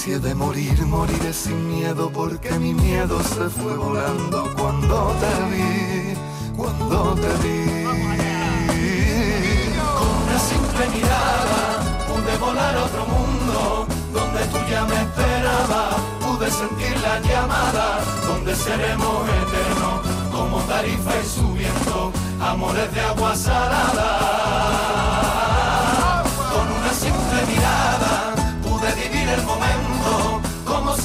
He 0.08 0.20
de 0.20 0.36
morir, 0.36 0.80
moriré 0.86 1.32
sin 1.32 1.66
miedo 1.66 2.08
porque 2.12 2.52
mi 2.60 2.72
miedo 2.72 3.20
se 3.24 3.50
fue 3.50 3.76
volando 3.76 4.48
cuando 4.56 5.12
te 5.18 5.32
vi, 5.50 6.14
cuando 6.56 7.14
te 7.16 7.28
vi. 7.42 7.84
Con 9.98 10.08
una 10.22 10.38
simple 10.38 10.86
mirada 10.94 11.82
pude 12.06 12.36
volar 12.38 12.76
a 12.76 12.84
otro 12.84 13.04
mundo 13.06 13.86
donde 14.12 14.44
tú 14.52 14.58
ya 14.70 14.84
me 14.84 14.94
esperabas. 14.94 15.96
Pude 16.20 16.50
sentir 16.52 16.96
la 17.00 17.18
llamada 17.18 17.98
donde 18.28 18.54
seremos 18.54 19.28
eternos 19.28 20.06
como 20.30 20.58
tarifa 20.68 21.14
y 21.20 21.26
subiendo 21.26 22.12
amores 22.40 22.94
de 22.94 23.00
agua 23.00 23.34
salada. 23.34 25.15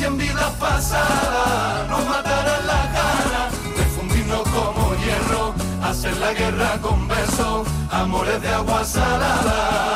Si 0.01 0.07
en 0.07 0.17
vidas 0.17 0.51
pasadas 0.59 1.87
nos 1.87 2.03
mataran 2.05 2.65
las 2.65 2.85
ganas 2.91 3.51
de 3.77 3.83
fundirnos 3.95 4.41
como 4.49 4.95
hierro, 4.95 5.53
hacer 5.83 6.17
la 6.17 6.33
guerra 6.33 6.79
con 6.81 7.07
besos, 7.07 7.67
amores 7.91 8.41
de 8.41 8.49
agua 8.49 8.83
salada. 8.83 9.91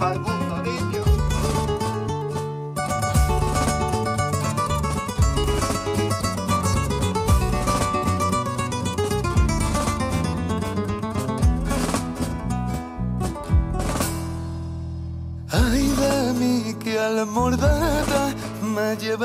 Ay 0.00 0.37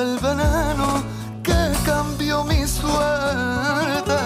el 0.03 0.19
veneno 0.19 0.87
que 1.47 1.61
cambió 1.85 2.43
mi 2.43 2.67
suerte. 2.67 4.19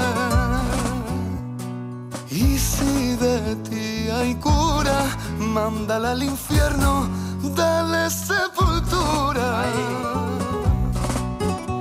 Y 2.30 2.58
si 2.58 3.16
de 3.26 3.56
ti 3.68 4.10
hay 4.18 4.36
cura, 4.36 5.00
mándala 5.38 6.12
al 6.12 6.24
infierno, 6.24 7.08
dale 7.60 8.10
sepultura. 8.10 9.48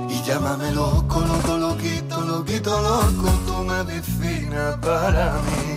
Y 0.09 0.15
llámame 0.27 0.71
loco, 0.71 1.19
loco, 1.31 1.57
loquito, 1.57 2.21
loquito, 2.21 2.73
loco, 2.89 3.29
tu 3.47 3.55
medicina 3.71 4.77
para 4.81 5.25
mí. 5.45 5.76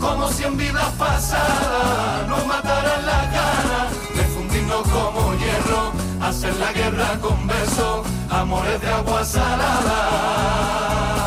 como 0.00 0.28
si 0.28 0.44
en 0.44 0.56
vidas 0.56 0.92
pasadas 0.98 2.28
nos 2.28 2.46
mataran 2.46 3.06
la 3.06 3.30
cara 3.30 3.88
de 4.14 4.22
fundirnos 4.34 4.82
como 4.88 5.34
hierro, 5.34 5.92
hacer 6.20 6.54
la 6.56 6.72
guerra 6.72 7.18
con 7.20 7.46
besos, 7.46 8.06
amores 8.30 8.80
de 8.80 8.88
agua 8.88 9.24
salada. 9.24 11.19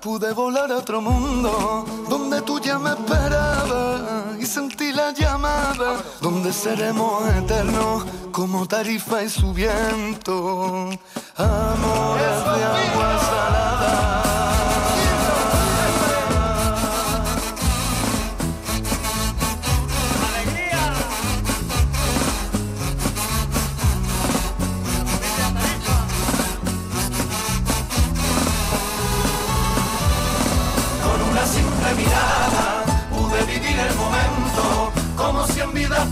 Pude 0.00 0.32
volar 0.32 0.70
a 0.70 0.76
otro 0.76 1.00
mundo 1.00 1.84
donde 2.08 2.40
tú 2.42 2.60
ya 2.60 2.78
me 2.78 2.90
esperabas 2.90 4.38
y 4.38 4.46
sentí 4.46 4.92
la 4.92 5.10
llamada 5.12 6.02
donde 6.20 6.52
seremos 6.52 7.28
eternos 7.34 8.04
como 8.32 8.66
tarifa 8.66 9.22
y 9.22 9.28
su 9.28 9.52
viento. 9.52 10.90
Amores 11.36 12.38
de 12.44 12.64
agua 12.64 13.25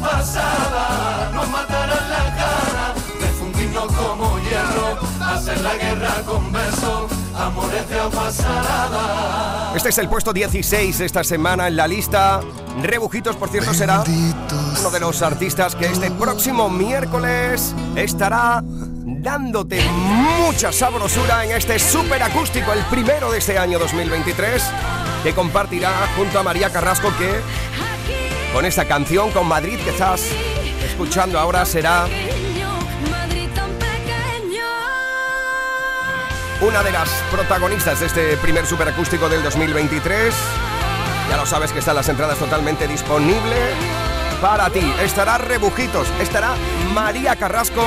pasadas 0.05 1.33
nos 1.33 1.49
mataran 1.49 2.11
la 2.11 2.37
cara 2.37 2.95
de 3.21 3.27
fundirnos 3.39 3.87
como 3.87 4.39
hierro, 4.41 4.99
hacer 5.21 5.61
la 5.61 5.75
guerra 5.77 6.15
con 6.27 6.53
besos, 6.53 7.11
amores 7.35 7.89
de 7.89 8.01
agua 8.01 8.31
salada. 8.31 9.73
Este 9.75 9.89
es 9.89 9.99
el 9.99 10.09
puesto 10.09 10.33
16 10.33 10.99
de 10.99 11.07
esta 11.07 11.25
semana 11.25 11.69
en 11.69 11.77
la 11.77 11.89
lista. 11.89 12.41
Rebujitos, 12.83 13.37
por 13.37 13.49
cierto, 13.49 13.73
será 13.73 14.05
uno 14.05 14.91
de 14.91 15.01
los 15.01 15.23
artistas 15.23 15.75
que 15.75 15.87
este 15.87 16.11
próximo 16.11 16.69
miércoles 16.69 17.75
estará 17.97 18.63
dándote 18.65 19.83
mucha 19.89 20.73
sabrosura 20.73 21.45
en 21.45 21.53
este 21.53 21.79
super 21.79 22.23
acústico, 22.23 22.73
el 22.73 22.85
primero 22.87 23.31
de 23.31 23.39
este 23.39 23.59
año 23.59 23.79
2023, 23.79 24.63
que 25.23 25.33
compartirá 25.33 25.91
junto 26.17 26.39
a 26.39 26.43
María 26.43 26.71
Carrasco, 26.71 27.09
que 27.17 27.41
con 28.55 28.65
esta 28.65 28.85
canción, 28.85 29.33
con 29.33 29.49
Madrid 29.49 29.81
que 29.81 29.91
estás 29.91 30.31
escuchando 30.85 31.41
ahora, 31.41 31.67
será 31.67 32.07
una 36.61 36.83
de 36.85 36.93
las 36.93 37.09
protagonistas 37.33 37.99
de 37.99 38.07
este 38.07 38.37
primer 38.37 38.65
superacústico 38.65 39.29
del 39.29 39.43
2023. 39.43 40.33
Ya 41.31 41.37
lo 41.37 41.47
sabes 41.47 41.73
que 41.73 41.81
están 41.81 41.97
las 41.97 42.09
entradas 42.09 42.39
totalmente 42.39 42.87
disponibles 42.87 43.75
para 44.41 44.71
ti. 44.71 44.95
Estará 45.03 45.37
Rebujitos, 45.37 46.07
estará 46.21 46.55
María 46.95 47.35
Carrasco 47.35 47.85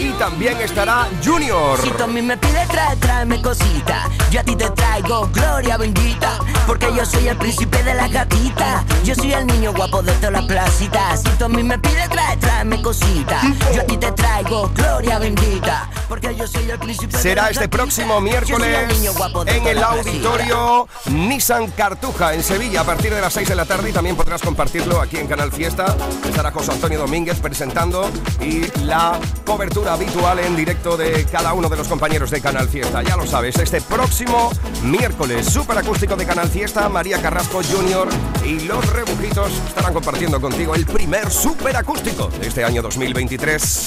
y 0.00 0.10
también 0.18 0.60
estará 0.60 1.08
Junior. 1.24 1.78
Si 1.82 2.04
mí 2.08 2.22
me 2.22 2.36
pides 2.36 2.68
trae, 2.68 2.96
tráeme 2.96 3.40
cosita. 3.42 4.08
Yo 4.30 4.40
a 4.40 4.44
ti 4.44 4.54
te 4.54 4.70
traigo 4.70 5.28
gloria 5.32 5.76
bendita 5.76 6.38
Porque 6.64 6.86
yo 6.94 7.04
soy 7.04 7.26
el 7.26 7.36
príncipe 7.36 7.82
de 7.82 7.94
las 7.94 8.12
gatitas 8.12 8.84
Yo 9.02 9.12
soy 9.16 9.32
el 9.32 9.44
niño 9.44 9.72
guapo 9.72 10.02
de 10.02 10.12
todas 10.12 10.32
las 10.32 10.44
placitas 10.44 11.22
Si 11.22 11.48
mí 11.48 11.64
me 11.64 11.76
pides 11.80 12.08
trae, 12.08 12.36
tráeme 12.36 12.80
cosita. 12.80 13.40
Yo 13.74 13.82
a 13.82 13.84
ti 13.84 13.96
te 13.96 14.12
traigo 14.12 14.70
gloria 14.72 15.18
bendita 15.18 15.90
Porque 16.08 16.32
yo 16.36 16.46
soy 16.46 16.70
el 16.70 16.78
príncipe 16.78 17.16
de 17.16 17.22
Será 17.22 17.50
este 17.50 17.68
próximo 17.68 18.20
miércoles 18.20 18.88
el 18.88 19.48
en 19.48 19.66
el 19.66 19.82
auditorio 19.82 20.86
Nissan 21.06 21.72
Cartuja 21.72 22.34
en 22.34 22.44
Sevilla 22.44 22.82
a 22.82 22.84
partir 22.84 23.12
de 23.12 23.20
las 23.20 23.32
6 23.32 23.48
de 23.48 23.54
la 23.54 23.64
tarde. 23.64 23.90
Y 23.90 23.92
también 23.92 24.16
podrás 24.16 24.42
compartirlo 24.42 25.00
aquí 25.00 25.16
en 25.16 25.26
Canal 25.26 25.50
Fiesta. 25.50 25.96
Estará 26.24 26.52
José 26.52 26.72
Antonio 26.72 26.98
Domínguez 26.98 27.40
presentando 27.40 28.08
y 28.40 28.66
la 28.82 29.18
cobertura 29.44 29.89
habitual 29.92 30.38
en 30.38 30.56
directo 30.56 30.96
de 30.96 31.24
cada 31.30 31.52
uno 31.52 31.68
de 31.68 31.76
los 31.76 31.88
compañeros 31.88 32.30
de 32.30 32.40
Canal 32.40 32.68
Fiesta. 32.68 33.02
Ya 33.02 33.16
lo 33.16 33.26
sabes, 33.26 33.56
este 33.58 33.80
próximo 33.80 34.50
miércoles, 34.82 35.46
super 35.46 35.76
acústico 35.78 36.16
de 36.16 36.26
Canal 36.26 36.48
Fiesta, 36.48 36.88
María 36.88 37.20
Carrasco 37.20 37.60
Jr. 37.62 38.08
y 38.44 38.60
los 38.60 38.84
Rebujitos 38.92 39.52
estarán 39.68 39.92
compartiendo 39.92 40.40
contigo 40.40 40.74
el 40.74 40.86
primer 40.86 41.30
super 41.30 41.76
acústico 41.76 42.28
de 42.40 42.48
este 42.48 42.64
año 42.64 42.82
2023. 42.82 43.86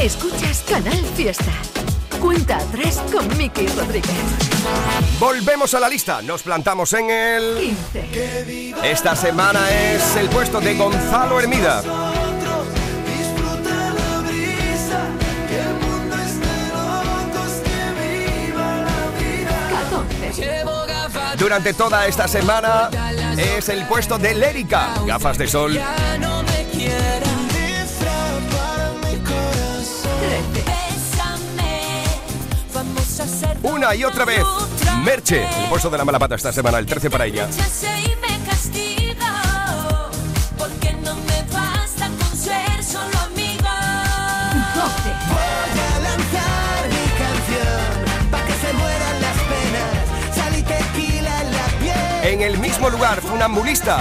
Escuchas 0.00 0.64
Canal 0.68 1.04
Fiesta. 1.16 1.52
Cuenta 2.20 2.56
atrás 2.56 3.02
con 3.12 3.36
Miki 3.36 3.66
Rodríguez. 3.68 4.16
Volvemos 5.18 5.74
a 5.74 5.80
la 5.80 5.88
lista, 5.88 6.22
nos 6.22 6.42
plantamos 6.42 6.92
en 6.92 7.10
el... 7.10 7.58
15. 7.92 8.74
Esta 8.82 9.14
semana 9.14 9.70
es 9.70 10.16
el 10.16 10.28
puesto 10.28 10.60
de 10.60 10.76
Gonzalo 10.76 11.40
Hermida. 11.40 11.82
Durante 21.46 21.74
toda 21.74 22.08
esta 22.08 22.26
semana 22.26 22.90
es 23.38 23.68
el 23.68 23.86
puesto 23.86 24.18
de 24.18 24.34
Lérica, 24.34 24.94
gafas 25.06 25.38
de 25.38 25.46
sol. 25.46 25.74
Ya 25.74 26.18
no 26.18 26.42
me 26.42 26.66
quieran 26.72 27.48
para 28.50 28.90
mi 28.94 29.16
corazón. 29.18 30.10
13. 30.52 30.64
Bésame, 30.66 32.02
vamos 32.74 33.20
a 33.20 33.22
hacer 33.22 33.58
Una 33.62 33.94
y 33.94 34.02
otra 34.02 34.24
vez, 34.24 34.44
Merche, 35.04 35.46
el 35.62 35.68
puesto 35.68 35.88
de 35.88 35.98
la 35.98 36.04
mala 36.04 36.18
pata 36.18 36.34
esta 36.34 36.52
semana, 36.52 36.80
el 36.80 36.86
13 36.86 37.10
para 37.10 37.26
ella. 37.26 37.48
En 52.36 52.42
el 52.42 52.58
mismo 52.58 52.90
lugar, 52.90 53.22
Funambulista. 53.22 53.96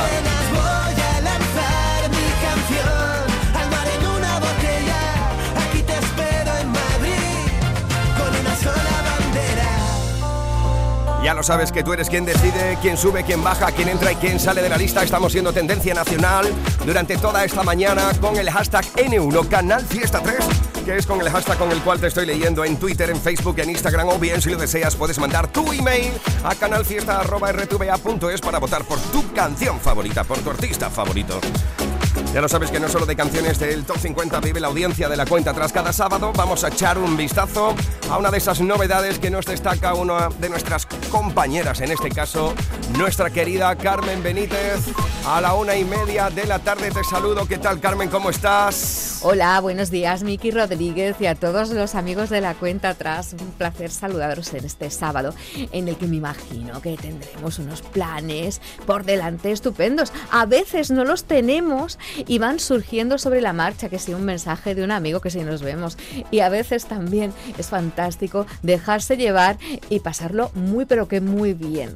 Ya 11.24 11.34
lo 11.34 11.42
sabes 11.42 11.72
que 11.72 11.82
tú 11.82 11.94
eres 11.94 12.10
quien 12.10 12.26
decide 12.26 12.78
quién 12.82 12.98
sube, 12.98 13.24
quién 13.24 13.42
baja, 13.42 13.72
quién 13.72 13.88
entra 13.88 14.12
y 14.12 14.16
quién 14.16 14.40
sale 14.40 14.62
de 14.62 14.68
la 14.68 14.78
lista. 14.78 15.02
Estamos 15.02 15.32
siendo 15.32 15.54
tendencia 15.54 15.94
nacional 15.94 16.46
durante 16.86 17.18
toda 17.18 17.46
esta 17.46 17.64
mañana 17.64 18.12
con 18.20 18.36
el 18.36 18.52
hashtag 18.52 18.86
N1 18.96 19.48
Canal 19.48 19.84
Fiesta 19.86 20.20
3, 20.22 20.38
que 20.86 20.96
es 20.98 21.08
con 21.08 21.20
el 21.20 21.30
hashtag 21.30 21.58
con 21.58 21.72
el 21.72 21.82
cual 21.82 22.00
te 22.00 22.08
estoy 22.08 22.28
leyendo 22.28 22.64
en 22.64 22.78
Twitter, 22.78 23.10
en 23.10 23.20
Facebook, 23.20 23.58
en 23.58 23.72
Instagram 23.72 24.08
o 24.08 24.20
bien 24.20 24.40
si 24.40 24.52
lo 24.52 24.58
deseas 24.58 24.96
puedes 24.96 25.18
mandar 25.18 25.52
tu 25.52 25.74
email 25.74 26.14
a 26.44 26.54
canalfiesta.rtva.es 26.54 28.42
para 28.42 28.60
votar 28.60 28.86
por 28.86 29.00
tu 29.00 29.34
canción 29.34 29.80
favorita, 29.80 30.24
por 30.24 30.38
tu 30.40 30.52
artista 30.52 30.92
favorito. 30.92 31.42
Ya 32.34 32.42
lo 32.42 32.48
sabes 32.48 32.70
que 32.70 32.80
no 32.80 32.88
solo 32.88 33.06
de 33.08 33.16
canciones 33.16 33.58
del 33.58 33.84
Top 33.84 33.98
50 33.98 34.40
vive 34.42 34.60
la 34.60 34.68
audiencia 34.68 35.10
de 35.10 35.18
la 35.18 35.26
cuenta 35.26 35.52
atrás 35.52 35.72
cada 35.74 35.92
sábado. 35.92 36.32
Vamos 36.36 36.64
a 36.64 36.68
echar 36.68 37.00
un 37.00 37.18
vistazo 37.18 37.74
a 38.10 38.18
una 38.18 38.30
de 38.30 38.38
esas 38.38 38.62
novedades 38.62 39.18
que 39.18 39.32
nos 39.32 39.46
destaca 39.46 39.96
una 39.96 40.30
de 40.30 40.50
nuestras 40.50 40.86
compañeras, 41.10 41.82
en 41.82 41.92
este 41.92 42.10
caso, 42.10 42.54
nuestra 42.98 43.32
querida 43.32 43.76
Carmen 43.76 44.22
Benítez. 44.22 44.82
A 45.26 45.42
la 45.42 45.56
una 45.56 45.76
y 45.76 45.84
media 45.84 46.30
de 46.30 46.46
la 46.46 46.60
tarde 46.60 46.92
te 46.92 47.04
saludo. 47.04 47.48
¿Qué 47.48 47.58
tal, 47.58 47.80
Carmen? 47.80 48.10
¿Cómo 48.10 48.30
estás? 48.30 49.05
Hola, 49.28 49.60
buenos 49.60 49.90
días, 49.90 50.22
Miki 50.22 50.52
Rodríguez 50.52 51.16
y 51.20 51.26
a 51.26 51.34
todos 51.34 51.72
los 51.72 51.96
amigos 51.96 52.30
de 52.30 52.42
la 52.42 52.54
cuenta 52.54 52.90
atrás. 52.90 53.34
Un 53.34 53.54
placer 53.54 53.90
saludaros 53.90 54.54
en 54.54 54.66
este 54.66 54.92
sábado, 54.92 55.34
en 55.72 55.88
el 55.88 55.98
que 55.98 56.06
me 56.06 56.18
imagino 56.18 56.80
que 56.80 56.96
tendremos 56.96 57.58
unos 57.58 57.82
planes 57.82 58.62
por 58.86 59.04
delante 59.04 59.52
estupendos. 59.52 60.14
A 60.30 60.46
veces 60.46 60.92
no 60.92 61.06
los 61.06 61.24
tenemos 61.24 61.98
y 62.28 62.38
van 62.38 62.60
surgiendo 62.60 63.18
sobre 63.18 63.42
la 63.42 63.52
marcha, 63.52 63.90
que 63.90 63.98
si 63.98 64.14
un 64.14 64.26
mensaje 64.26 64.76
de 64.76 64.84
un 64.84 64.92
amigo, 64.92 65.22
que 65.22 65.32
si 65.32 65.40
nos 65.40 65.64
vemos. 65.64 65.98
Y 66.30 66.42
a 66.42 66.50
veces 66.50 66.86
también 66.86 67.34
es 67.58 67.70
fantástico 67.70 68.46
dejarse 68.62 69.18
llevar 69.18 69.58
y 69.90 70.02
pasarlo 70.02 70.52
muy, 70.54 70.86
pero 70.86 71.08
que 71.08 71.20
muy 71.20 71.56
bien. 71.56 71.96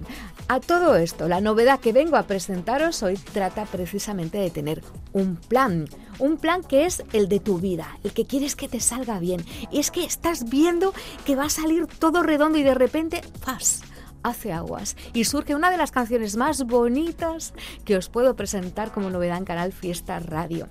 A 0.51 0.59
todo 0.59 0.95
esto, 0.95 1.27
la 1.27 1.41
novedad 1.41 1.79
que 1.79 1.93
vengo 1.93 2.17
a 2.17 2.23
presentaros 2.23 3.03
hoy 3.03 3.17
trata 3.17 3.65
precisamente 3.65 4.39
de 4.39 4.49
tener 4.49 4.81
un 5.13 5.35
plan. 5.35 5.87
Un 6.17 6.37
plan 6.37 6.63
que 6.63 6.87
es 6.87 7.03
el 7.13 7.29
de 7.29 7.39
tu 7.39 7.59
vida, 7.59 7.99
el 8.03 8.13
que 8.13 8.25
quieres 8.25 8.55
que 8.55 8.67
te 8.67 8.79
salga 8.79 9.19
bien. 9.19 9.45
Y 9.71 9.77
es 9.77 9.91
que 9.91 10.03
estás 10.03 10.49
viendo 10.49 10.91
que 11.23 11.35
va 11.35 11.43
a 11.43 11.49
salir 11.49 11.85
todo 11.85 12.23
redondo 12.23 12.57
y 12.57 12.63
de 12.63 12.73
repente, 12.73 13.21
¡fas! 13.41 13.83
hace 14.23 14.51
aguas 14.51 14.97
y 15.13 15.25
surge 15.25 15.53
una 15.55 15.69
de 15.69 15.77
las 15.77 15.91
canciones 15.91 16.35
más 16.35 16.65
bonitas 16.65 17.53
que 17.85 17.95
os 17.95 18.09
puedo 18.09 18.35
presentar 18.35 18.91
como 18.91 19.11
novedad 19.11 19.37
en 19.37 19.45
Canal 19.45 19.71
Fiesta 19.71 20.19
Radio 20.19 20.67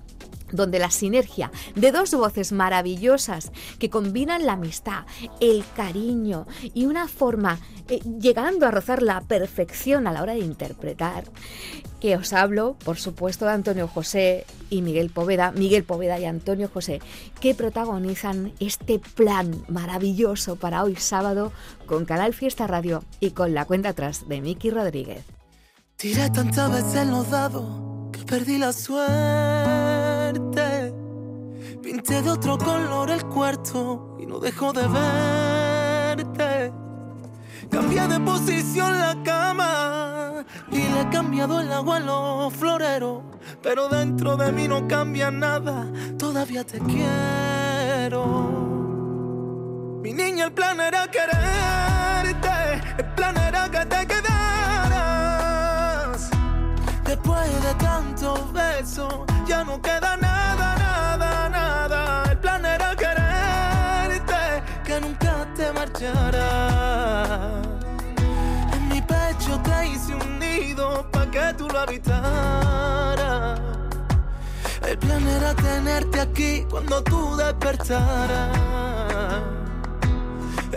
donde 0.51 0.79
la 0.79 0.91
sinergia 0.91 1.51
de 1.75 1.91
dos 1.91 2.13
voces 2.13 2.51
maravillosas 2.51 3.51
que 3.77 3.89
combinan 3.89 4.45
la 4.45 4.53
amistad, 4.53 5.05
el 5.39 5.63
cariño 5.75 6.47
y 6.73 6.85
una 6.85 7.07
forma 7.07 7.59
eh, 7.87 7.99
llegando 8.19 8.67
a 8.67 8.71
rozar 8.71 9.01
la 9.01 9.21
perfección 9.21 10.07
a 10.07 10.11
la 10.11 10.21
hora 10.21 10.33
de 10.33 10.39
interpretar, 10.39 11.25
que 11.99 12.15
os 12.15 12.33
hablo, 12.33 12.77
por 12.83 12.97
supuesto, 12.97 13.45
de 13.45 13.51
Antonio 13.51 13.87
José 13.87 14.45
y 14.69 14.81
Miguel 14.81 15.09
Poveda, 15.09 15.51
Miguel 15.51 15.83
Poveda 15.83 16.19
y 16.19 16.25
Antonio 16.25 16.69
José, 16.73 17.01
que 17.41 17.55
protagonizan 17.55 18.53
este 18.59 18.99
plan 18.99 19.63
maravilloso 19.67 20.55
para 20.55 20.83
hoy 20.83 20.95
sábado 20.95 21.51
con 21.85 22.05
Canal 22.05 22.33
Fiesta 22.33 22.67
Radio 22.67 23.03
y 23.19 23.31
con 23.31 23.53
la 23.53 23.65
cuenta 23.65 23.89
atrás 23.89 24.27
de 24.27 24.41
Miki 24.41 24.69
Rodríguez. 24.69 25.25
Pinté 31.81 32.21
de 32.21 32.29
otro 32.29 32.57
color 32.57 33.09
el 33.09 33.25
cuarto 33.25 34.15
y 34.19 34.27
no 34.27 34.39
dejo 34.39 34.71
de 34.73 34.87
verte. 34.87 36.71
Cambié 37.71 38.07
de 38.07 38.19
posición 38.19 38.99
la 38.99 39.17
cama 39.23 40.45
y 40.71 40.77
le 40.77 41.01
he 41.01 41.09
cambiado 41.09 41.59
el 41.61 41.71
agua 41.71 41.97
a 41.97 41.99
los 41.99 42.53
floreros. 42.53 43.23
Pero 43.63 43.89
dentro 43.89 44.37
de 44.37 44.51
mí 44.51 44.67
no 44.67 44.87
cambia 44.87 45.31
nada, 45.31 45.91
todavía 46.17 46.63
te 46.63 46.79
quiero. 46.79 48.23
Mi 50.03 50.13
niña, 50.13 50.45
el 50.45 50.51
plan 50.51 50.79
era 50.79 51.07
quererte, 51.09 52.83
el 52.99 53.05
plan 53.15 53.35
era 53.35 53.69
que 53.69 53.85
te 53.85 54.07
quedaras. 54.07 54.38
No 59.69 59.79
queda 59.81 60.17
nada, 60.17 60.67
nada, 60.85 61.49
nada. 61.49 62.31
El 62.31 62.37
plan 62.39 62.65
era 62.65 62.95
quererte, 62.95 64.43
que 64.85 64.99
nunca 64.99 65.33
te 65.55 65.71
marcharas. 65.71 67.67
En 68.75 68.81
mi 68.89 69.01
pecho 69.01 69.53
te 69.67 69.87
hice 69.89 70.15
un 70.15 70.39
nido 70.39 71.05
pa' 71.11 71.29
que 71.29 71.53
tú 71.57 71.67
lo 71.73 71.79
habitaras. 71.81 73.59
El 74.89 74.97
plan 74.97 75.27
era 75.27 75.53
tenerte 75.53 76.19
aquí 76.19 76.65
cuando 76.71 77.03
tú 77.03 77.35
despertaras. 77.37 78.57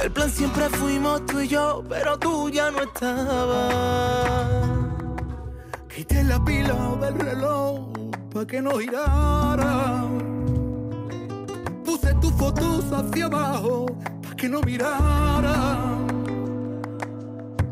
El 0.02 0.10
plan 0.10 0.30
siempre 0.30 0.68
fuimos 0.68 1.24
tú 1.26 1.40
y 1.40 1.48
yo, 1.48 1.82
pero 1.88 2.18
tú 2.18 2.50
ya 2.50 2.70
no 2.70 2.82
estabas. 2.82 4.48
Quité 5.94 6.24
la 6.24 6.38
pila 6.44 6.74
del 7.00 7.18
reloj 7.18 8.01
pa' 8.32 8.46
que 8.46 8.62
no 8.62 8.78
girara. 8.78 10.04
Puse 11.84 12.14
tus 12.20 12.32
fotos 12.32 12.84
hacia 12.92 13.26
abajo 13.26 13.86
pa' 14.22 14.34
que 14.34 14.48
no 14.48 14.60
mirara. 14.62 15.78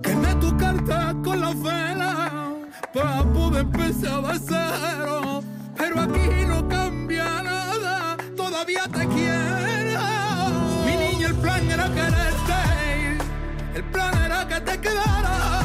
Quemé 0.02 0.34
tu 0.40 0.56
carta 0.56 1.14
con 1.24 1.40
la 1.40 1.52
vela 1.54 2.30
pa' 2.92 3.24
poder 3.32 3.62
empezar 3.62 4.22
de 4.22 4.38
cero. 4.38 5.42
Pero 5.76 6.00
aquí 6.00 6.28
no 6.46 6.68
cambia 6.68 7.42
nada, 7.42 8.16
todavía 8.36 8.84
te 8.84 9.06
quiero. 9.08 10.02
Mi 10.84 10.94
niña, 10.96 11.28
el 11.28 11.36
plan 11.36 11.70
era 11.70 11.86
quererte, 11.88 12.60
el 13.76 13.84
plan 13.84 14.14
era 14.26 14.46
que 14.46 14.60
te 14.60 14.80
quedaras. 14.80 15.59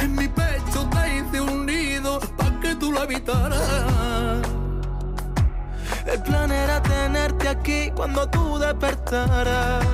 En 0.00 0.14
mi 0.14 0.28
pecho 0.28 0.88
te 0.90 1.16
hice 1.16 1.40
un 1.40 1.66
nido 1.66 2.20
pa' 2.36 2.60
que 2.60 2.74
tú 2.76 2.92
lo 2.92 3.00
habitaras. 3.00 4.42
El 6.06 6.22
plan 6.22 6.50
era 6.50 6.82
tenerte 6.82 7.48
aquí 7.48 7.90
cuando 7.94 8.26
tú 8.28 8.58
despertaras. 8.58 9.84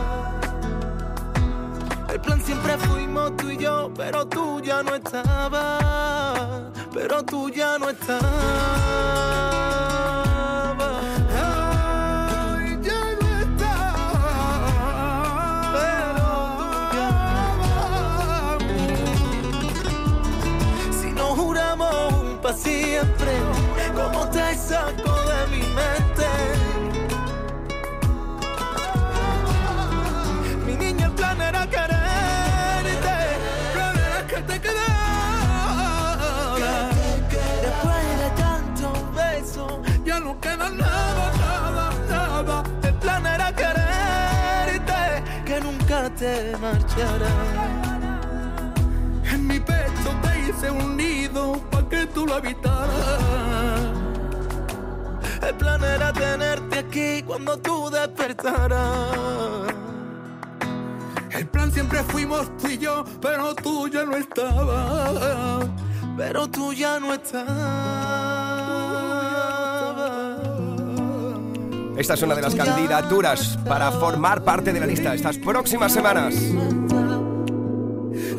El 2.09 2.20
plan 2.20 2.40
siempre 2.42 2.78
fuimos 2.78 3.37
tú 3.37 3.50
y 3.50 3.59
yo, 3.59 3.92
pero 3.94 4.26
tú 4.26 4.61
ya 4.62 4.82
no 4.82 4.94
estabas. 4.94 6.62
Pero 6.94 7.22
tú 7.24 7.50
ya 7.50 7.78
no 7.78 7.90
estabas. 7.90 9.95
Siempre, 22.56 23.32
¿cómo 23.94 24.28
te 24.30 24.54
saco 24.56 25.12
de 25.30 25.46
mi 25.52 25.62
mente? 25.78 26.28
Mi 30.64 30.74
niña, 30.76 31.06
el 31.06 31.12
plan 31.12 31.40
era 31.40 31.66
quererte, 31.68 33.16
era 33.74 34.26
que 34.26 34.36
te 34.42 34.60
quedaras. 34.60 34.86
Después 37.62 38.04
de 38.22 38.30
tantos 38.36 39.14
besos, 39.14 39.72
ya 40.04 40.20
no 40.20 40.40
queda 40.40 40.68
nada, 40.70 41.32
nada, 41.38 41.90
nada. 42.08 42.62
El 42.82 42.94
plan 42.94 43.26
era 43.26 43.52
quererte, 43.54 45.22
que 45.44 45.60
nunca 45.60 46.10
te 46.10 46.56
marcharas. 46.58 47.86
Hice 50.56 50.70
un 50.70 50.96
nido 50.96 51.60
pa' 51.70 51.88
que 51.88 52.06
tú 52.06 52.26
lo 52.26 52.34
habitaras. 52.34 53.20
El 55.46 55.54
plan 55.54 55.84
era 55.84 56.12
tenerte 56.12 56.78
aquí 56.78 57.22
cuando 57.22 57.58
tú 57.58 57.90
despertaras. 57.90 59.68
El 61.30 61.46
plan 61.48 61.70
siempre 61.70 62.02
fuimos 62.04 62.56
tú 62.56 62.68
y 62.68 62.78
yo, 62.78 63.04
pero 63.20 63.54
tú 63.54 63.88
ya 63.88 64.04
no 64.04 64.16
estabas. 64.16 65.66
Pero 66.16 66.48
tú 66.48 66.72
ya 66.72 66.98
no 66.98 67.12
estabas. 67.12 67.46
Esta 71.98 72.14
es 72.14 72.22
una 72.22 72.34
de 72.34 72.42
las 72.42 72.54
candidaturas 72.54 73.59
para 73.66 73.90
formar 73.90 74.42
parte 74.42 74.72
de 74.72 74.80
la 74.80 74.86
lista 74.86 75.14
estas 75.14 75.38
próximas 75.38 75.92
semanas. 75.92 76.34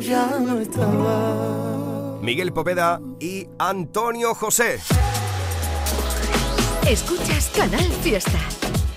Ya 0.00 0.38
no 0.40 0.58
estabas. 0.58 1.67
Miguel 2.28 2.52
Poveda 2.52 3.00
y 3.18 3.48
Antonio 3.58 4.34
José. 4.34 4.78
Escuchas 6.86 7.50
Canal 7.56 7.90
Fiesta. 8.02 8.38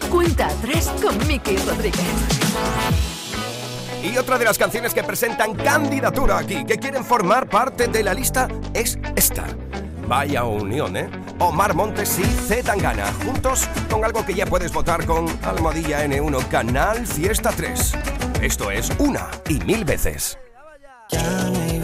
Cuenta 0.09 0.47
atrás 0.47 0.91
con 1.01 1.17
Miki 1.25 1.55
Rodríguez. 1.55 2.03
Y 4.03 4.17
otra 4.17 4.37
de 4.37 4.43
las 4.43 4.57
canciones 4.57 4.93
que 4.93 5.01
presentan 5.05 5.55
candidatura 5.55 6.39
aquí, 6.39 6.65
que 6.65 6.75
quieren 6.75 7.05
formar 7.05 7.47
parte 7.47 7.87
de 7.87 8.03
la 8.03 8.13
lista, 8.13 8.49
es 8.73 8.99
esta. 9.15 9.45
Vaya 10.09 10.43
unión, 10.43 10.97
¿eh? 10.97 11.09
Omar 11.39 11.73
Montes 11.73 12.19
y 12.19 12.25
Z 12.25 12.63
Tangana, 12.63 13.13
juntos 13.23 13.65
con 13.89 14.03
algo 14.03 14.25
que 14.25 14.33
ya 14.33 14.45
puedes 14.45 14.73
votar 14.73 15.05
con 15.05 15.25
Almohadilla 15.43 16.03
N1 16.05 16.49
Canal 16.49 17.07
Fiesta 17.07 17.51
3. 17.55 17.93
Esto 18.41 18.69
es 18.69 18.91
una 18.99 19.29
y 19.47 19.53
mil 19.61 19.85
veces. 19.85 20.37
Ya 21.09 21.49
me 21.49 21.80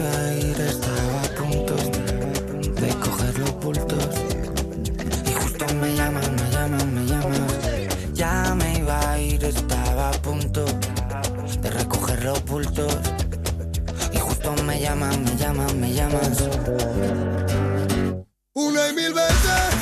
llamas, 14.88 15.18
me 15.18 15.36
llamas, 15.36 15.74
me 15.74 15.92
llamas. 15.92 16.48
Una 18.54 18.88
y 18.88 18.94
mil 18.94 19.12
veces 19.12 19.77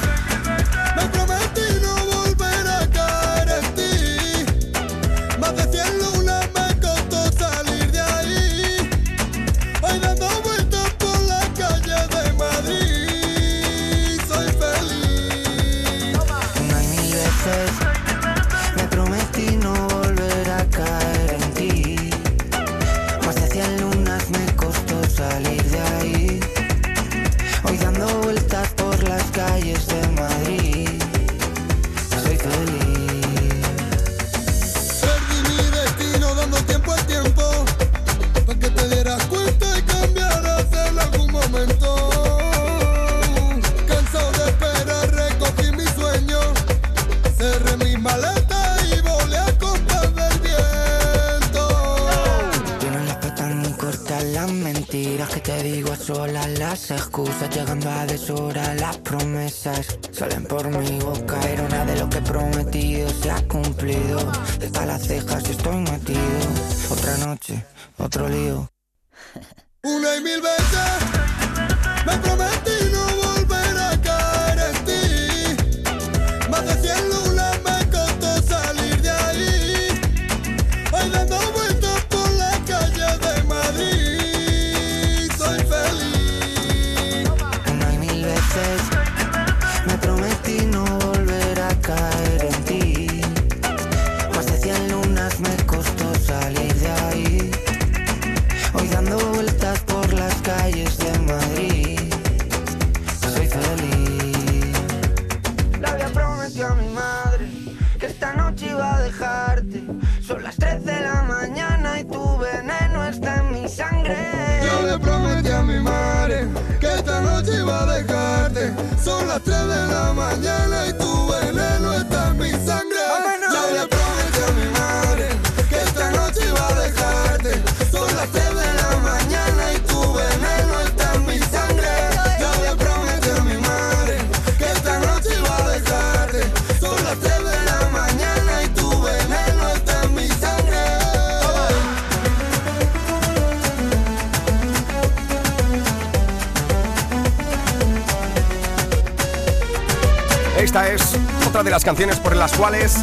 otra 151.56 151.62
de 151.62 151.70
las 151.70 151.86
canciones 151.86 152.20
por 152.20 152.36
las 152.36 152.52
cuales 152.52 152.98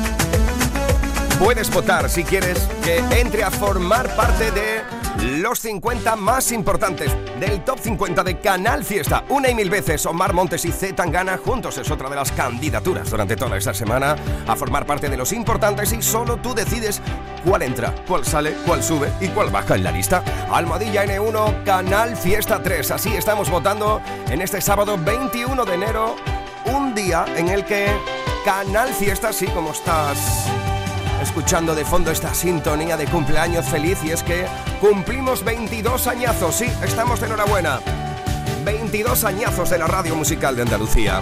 puedes 1.39 1.73
votar 1.73 2.07
si 2.07 2.23
quieres 2.23 2.59
que 2.83 2.99
entre 3.19 3.43
a 3.43 3.49
formar 3.49 4.15
parte 4.15 4.51
de 4.51 5.41
los 5.41 5.57
50 5.57 6.15
más 6.17 6.51
importantes 6.51 7.11
del 7.39 7.63
top 7.63 7.79
50 7.79 8.23
de 8.23 8.37
Canal 8.37 8.83
Fiesta. 8.83 9.23
Una 9.29 9.49
y 9.49 9.55
mil 9.55 9.71
veces 9.71 10.05
Omar 10.05 10.33
Montes 10.33 10.65
y 10.65 10.71
Z 10.71 10.95
Tangana 10.95 11.39
juntos 11.43 11.79
es 11.79 11.89
otra 11.89 12.11
de 12.11 12.15
las 12.15 12.31
candidaturas 12.31 13.09
durante 13.09 13.35
toda 13.35 13.57
esta 13.57 13.73
semana 13.73 14.17
a 14.47 14.55
formar 14.55 14.85
parte 14.85 15.09
de 15.09 15.17
los 15.17 15.33
importantes 15.33 15.91
y 15.91 16.03
solo 16.03 16.37
tú 16.37 16.53
decides 16.53 17.01
cuál 17.43 17.63
entra, 17.63 17.95
cuál 18.07 18.23
sale, 18.23 18.53
cuál 18.67 18.83
sube 18.83 19.11
y 19.19 19.29
cuál 19.29 19.49
baja 19.49 19.73
en 19.73 19.83
la 19.83 19.91
lista. 19.91 20.23
Almohadilla 20.51 21.05
N1, 21.05 21.63
Canal 21.63 22.15
Fiesta 22.15 22.61
3. 22.61 22.91
Así 22.91 23.15
estamos 23.15 23.49
votando 23.49 23.99
en 24.29 24.43
este 24.43 24.61
sábado 24.61 24.95
21 25.03 25.65
de 25.65 25.73
enero 25.73 26.15
un 26.65 26.93
día 26.93 27.25
en 27.35 27.49
el 27.49 27.65
que 27.65 27.87
Canal 28.43 28.93
Fiesta, 28.93 29.31
sí, 29.31 29.47
como 29.47 29.71
estás 29.71 30.17
escuchando 31.21 31.73
de 31.73 31.85
fondo 31.85 32.11
esta 32.11 32.33
sintonía 32.33 32.97
de 32.97 33.05
cumpleaños 33.05 33.65
feliz, 33.65 33.97
y 34.03 34.11
es 34.11 34.21
que 34.21 34.45
cumplimos 34.81 35.45
22 35.45 36.07
añazos, 36.07 36.55
sí, 36.55 36.65
estamos 36.83 37.21
de 37.21 37.27
enhorabuena. 37.27 37.79
22 38.65 39.23
añazos 39.23 39.69
de 39.69 39.77
la 39.77 39.87
radio 39.87 40.15
musical 40.15 40.57
de 40.57 40.63
Andalucía. 40.63 41.21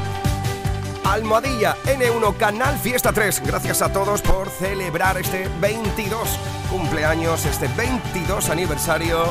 Almohadilla 1.04 1.76
N1 1.86 2.38
Canal 2.38 2.78
Fiesta 2.80 3.14
3. 3.14 3.44
Gracias 3.46 3.84
a 3.84 3.92
todos 3.92 4.24
por 4.24 4.50
celebrar 4.50 5.18
este 5.18 5.48
22 5.60 6.28
cumpleaños, 6.72 7.46
este 7.46 7.68
22 7.68 8.50
aniversario 8.50 9.26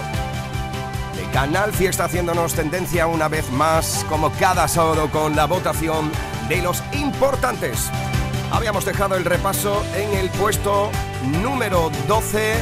de 1.17 1.25
Canal 1.33 1.73
Fiesta 1.73 2.05
haciéndonos 2.05 2.55
tendencia 2.55 3.09
una 3.09 3.27
vez 3.27 3.51
más, 3.51 4.07
como 4.09 4.31
cada 4.33 4.69
sábado, 4.69 5.11
con 5.11 5.35
la 5.35 5.47
votación 5.47 6.13
de 6.51 6.61
los 6.61 6.83
importantes. 6.93 7.89
Habíamos 8.51 8.85
dejado 8.85 9.15
el 9.15 9.25
repaso 9.25 9.83
en 9.97 10.13
el 10.19 10.29
puesto 10.31 10.91
número 11.41 11.91
12 12.09 12.55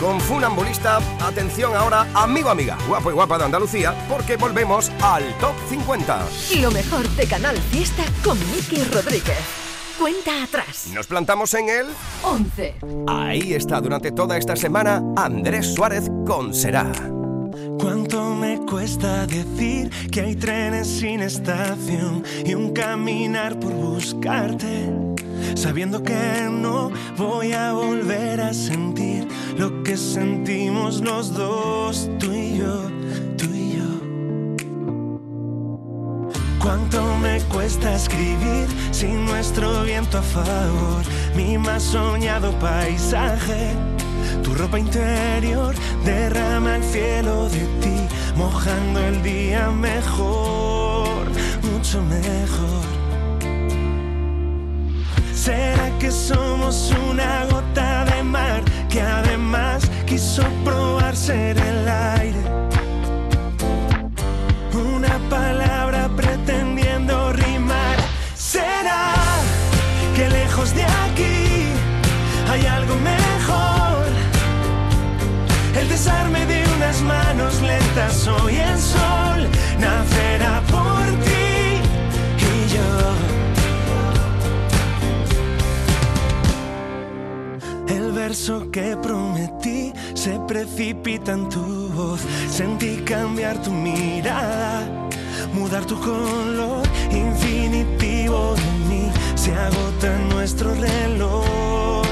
con 0.00 0.18
Funambulista. 0.20 0.98
Atención 1.20 1.76
ahora, 1.76 2.06
amigo, 2.14 2.48
amiga, 2.48 2.78
guapo 2.88 3.10
y 3.10 3.14
guapa 3.14 3.36
de 3.36 3.44
Andalucía, 3.44 3.94
porque 4.08 4.36
volvemos 4.36 4.90
al 5.02 5.22
top 5.38 5.54
50. 5.68 6.26
Lo 6.62 6.70
mejor 6.70 7.06
de 7.10 7.26
Canal 7.26 7.56
Fiesta 7.58 8.04
con 8.24 8.38
Miki 8.50 8.82
Rodríguez. 8.84 9.36
Cuenta 9.98 10.42
atrás. 10.42 10.88
Nos 10.94 11.06
plantamos 11.06 11.52
en 11.54 11.68
el 11.68 11.86
11. 12.22 12.74
Ahí 13.06 13.52
está 13.52 13.80
durante 13.82 14.12
toda 14.12 14.38
esta 14.38 14.56
semana 14.56 15.02
Andrés 15.16 15.74
Suárez 15.74 16.10
con 16.26 16.54
Será. 16.54 16.90
¿Cuánto 17.78 18.34
me 18.34 18.58
cuesta 18.60 19.26
decir 19.26 19.90
que 20.10 20.20
hay 20.22 20.36
trenes 20.36 20.86
sin 20.86 21.20
estación 21.20 22.22
y 22.44 22.54
un 22.54 22.72
caminar 22.72 23.58
por 23.60 23.72
buscarte? 23.72 24.90
Sabiendo 25.54 26.02
que 26.02 26.48
no 26.50 26.90
voy 27.16 27.52
a 27.52 27.72
volver 27.72 28.40
a 28.40 28.54
sentir 28.54 29.28
lo 29.58 29.82
que 29.82 29.96
sentimos 29.96 31.00
los 31.00 31.34
dos, 31.34 32.08
tú 32.18 32.32
y 32.32 32.58
yo, 32.58 32.90
tú 33.36 33.46
y 33.52 33.76
yo. 33.76 34.56
¿Cuánto 36.60 37.16
me 37.18 37.40
cuesta 37.52 37.94
escribir 37.94 38.66
sin 38.90 39.24
nuestro 39.26 39.82
viento 39.84 40.18
a 40.18 40.22
favor? 40.22 41.04
Mi 41.36 41.58
más 41.58 41.82
soñado 41.82 42.52
paisaje. 42.58 43.95
Tu 44.42 44.54
ropa 44.54 44.78
interior 44.78 45.74
derrama 46.04 46.76
el 46.76 46.82
cielo 46.82 47.48
de 47.48 47.64
ti, 47.80 47.96
mojando 48.36 49.00
el 49.00 49.22
día 49.22 49.70
mejor, 49.70 51.26
mucho 51.62 52.02
mejor. 52.02 52.86
¿Será 55.34 55.90
que 55.98 56.10
somos 56.10 56.92
una 57.08 57.44
gota 57.44 58.04
de 58.04 58.22
mar 58.22 58.62
que 58.88 59.00
además 59.00 59.88
quiso 60.06 60.42
probar 60.64 61.14
ser 61.16 61.56
el 61.58 61.88
aire? 61.88 62.42
Una 64.72 65.18
palabra 65.30 66.08
pretendiendo 66.16 67.32
rimar. 67.32 67.96
¿Será 68.34 69.14
que 70.16 70.28
lejos 70.28 70.74
de 70.74 70.82
aquí 70.82 71.68
hay 72.50 72.66
algo 72.66 72.94
mejor? 72.96 73.35
El 75.78 75.88
desarme 75.90 76.46
de 76.46 76.64
unas 76.76 77.02
manos 77.02 77.60
lentas, 77.60 78.26
hoy 78.26 78.56
el 78.56 78.78
sol 78.78 79.46
nacerá 79.78 80.62
por 80.70 81.04
ti 81.26 81.82
y 82.38 82.68
yo. 82.74 82.90
El 87.94 88.12
verso 88.12 88.70
que 88.70 88.96
prometí 88.96 89.92
se 90.14 90.40
precipita 90.48 91.32
en 91.32 91.48
tu 91.50 91.88
voz. 91.90 92.22
Sentí 92.50 93.02
cambiar 93.04 93.60
tu 93.62 93.70
mirada, 93.70 94.82
mudar 95.52 95.84
tu 95.84 96.00
color 96.00 96.86
infinitivo 97.10 98.54
de 98.54 98.70
mí. 98.88 99.10
Se 99.34 99.52
agota 99.52 100.16
nuestro 100.30 100.74
reloj, 100.74 102.06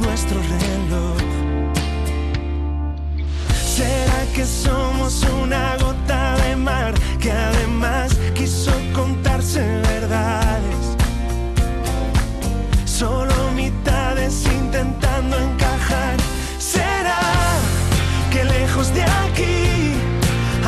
nuestro 0.00 0.40
reloj. 0.40 0.67
Que 4.38 4.46
somos 4.46 5.24
una 5.42 5.76
gota 5.78 6.36
de 6.44 6.54
mar 6.54 6.94
que 7.18 7.32
además 7.32 8.16
quiso 8.36 8.70
contarse 8.94 9.60
verdades? 9.92 10.80
Solo 12.84 13.34
mitades 13.56 14.44
intentando 14.46 15.36
encajar. 15.36 16.16
¿Será 16.56 17.20
que 18.30 18.44
lejos 18.44 18.94
de 18.94 19.02
aquí 19.02 19.94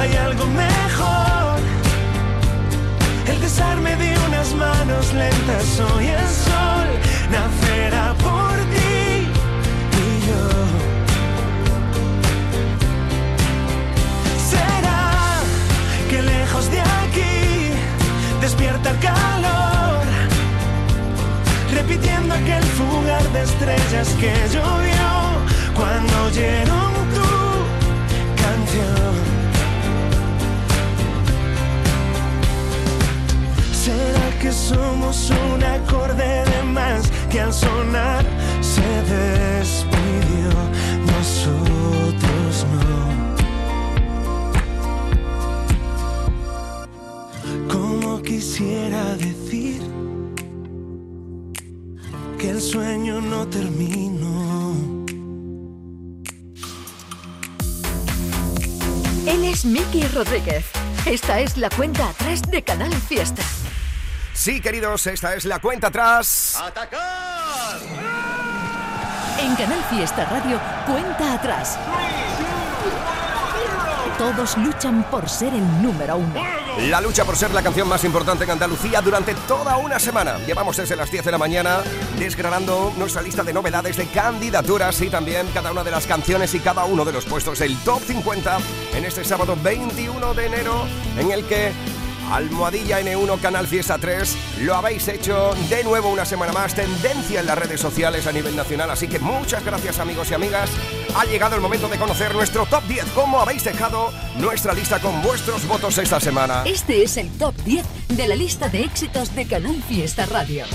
hay 0.00 0.16
algo 0.16 0.46
mejor? 0.46 1.60
El 3.28 3.40
desarme 3.40 3.94
de 3.94 4.18
unas 4.26 4.52
manos 4.52 5.12
lentas, 5.12 5.66
hoy 5.78 6.06
el 6.08 6.28
sol 6.44 6.88
nacerá 7.30 8.14
por 8.14 8.39
despierta 18.60 18.90
el 18.90 18.98
calor, 18.98 20.02
repitiendo 21.74 22.34
aquel 22.34 22.62
fugar 22.62 23.22
de 23.32 23.42
estrellas 23.42 24.08
que 24.20 24.32
llovió 24.52 25.08
cuando 25.74 26.24
oyeron 26.24 26.92
tu 27.14 27.30
canción. 28.42 29.14
¿Será 33.72 34.38
que 34.40 34.52
somos 34.52 35.30
un 35.30 35.64
acorde 35.64 36.44
de 36.44 36.62
más 36.64 37.10
que 37.30 37.40
al 37.40 37.52
sonar 37.52 38.24
se 38.60 38.82
despidió? 39.10 39.89
Quisiera 48.40 49.04
decir 49.16 49.82
que 52.38 52.48
el 52.48 52.62
sueño 52.62 53.20
no 53.20 53.46
terminó. 53.46 54.74
Él 59.26 59.44
es 59.44 59.66
Miki 59.66 60.04
Rodríguez. 60.14 60.64
Esta 61.04 61.40
es 61.40 61.58
la 61.58 61.68
cuenta 61.68 62.08
atrás 62.08 62.40
de 62.50 62.62
Canal 62.62 62.94
Fiesta. 62.94 63.42
Sí, 64.32 64.62
queridos, 64.62 65.06
esta 65.06 65.34
es 65.34 65.44
la 65.44 65.58
cuenta 65.58 65.88
atrás. 65.88 66.58
En 69.38 69.54
Canal 69.54 69.84
Fiesta 69.90 70.24
Radio, 70.24 70.58
cuenta 70.86 71.34
atrás. 71.34 71.78
Todos 74.20 74.54
luchan 74.58 75.02
por 75.10 75.26
ser 75.30 75.54
el 75.54 75.82
número 75.82 76.18
uno. 76.18 76.34
La 76.90 77.00
lucha 77.00 77.24
por 77.24 77.36
ser 77.36 77.54
la 77.54 77.62
canción 77.62 77.88
más 77.88 78.04
importante 78.04 78.44
en 78.44 78.50
Andalucía 78.50 79.00
durante 79.00 79.34
toda 79.48 79.78
una 79.78 79.98
semana. 79.98 80.36
Llevamos 80.46 80.76
desde 80.76 80.94
las 80.94 81.10
10 81.10 81.24
de 81.24 81.30
la 81.32 81.38
mañana 81.38 81.78
desgranando 82.18 82.92
nuestra 82.98 83.22
lista 83.22 83.42
de 83.42 83.54
novedades 83.54 83.96
de 83.96 84.06
candidaturas 84.08 85.00
y 85.00 85.08
también 85.08 85.46
cada 85.54 85.72
una 85.72 85.82
de 85.82 85.90
las 85.90 86.06
canciones 86.06 86.52
y 86.54 86.60
cada 86.60 86.84
uno 86.84 87.06
de 87.06 87.12
los 87.12 87.24
puestos 87.24 87.60
del 87.60 87.74
Top 87.78 88.02
50 88.02 88.58
en 88.94 89.06
este 89.06 89.24
sábado 89.24 89.56
21 89.62 90.34
de 90.34 90.44
enero 90.44 90.84
en 91.16 91.30
el 91.30 91.46
que 91.46 91.72
Almohadilla 92.30 93.00
N1 93.00 93.40
Canal 93.40 93.66
Fiesta 93.66 93.98
3 93.98 94.36
lo 94.60 94.74
habéis 94.76 95.08
hecho 95.08 95.54
de 95.68 95.82
nuevo 95.84 96.08
una 96.10 96.24
semana 96.24 96.52
más, 96.52 96.74
tendencia 96.74 97.40
en 97.40 97.46
las 97.46 97.58
redes 97.58 97.80
sociales 97.80 98.26
a 98.26 98.32
nivel 98.32 98.54
nacional, 98.54 98.90
así 98.90 99.08
que 99.08 99.18
muchas 99.18 99.64
gracias 99.64 99.98
amigos 99.98 100.30
y 100.30 100.34
amigas. 100.34 100.70
Ha 101.16 101.24
llegado 101.24 101.56
el 101.56 101.60
momento 101.60 101.88
de 101.88 101.98
conocer 101.98 102.32
nuestro 102.34 102.66
top 102.66 102.84
10, 102.84 103.04
cómo 103.14 103.40
habéis 103.40 103.64
dejado 103.64 104.12
nuestra 104.36 104.72
lista 104.72 105.00
con 105.00 105.20
vuestros 105.22 105.66
votos 105.66 105.98
esta 105.98 106.20
semana. 106.20 106.62
Este 106.66 107.02
es 107.02 107.16
el 107.16 107.30
top 107.30 107.54
10 107.64 107.84
de 108.08 108.28
la 108.28 108.36
lista 108.36 108.68
de 108.68 108.84
éxitos 108.84 109.34
de 109.34 109.46
Canal 109.46 109.82
Fiesta 109.82 110.26
Radio. 110.26 110.66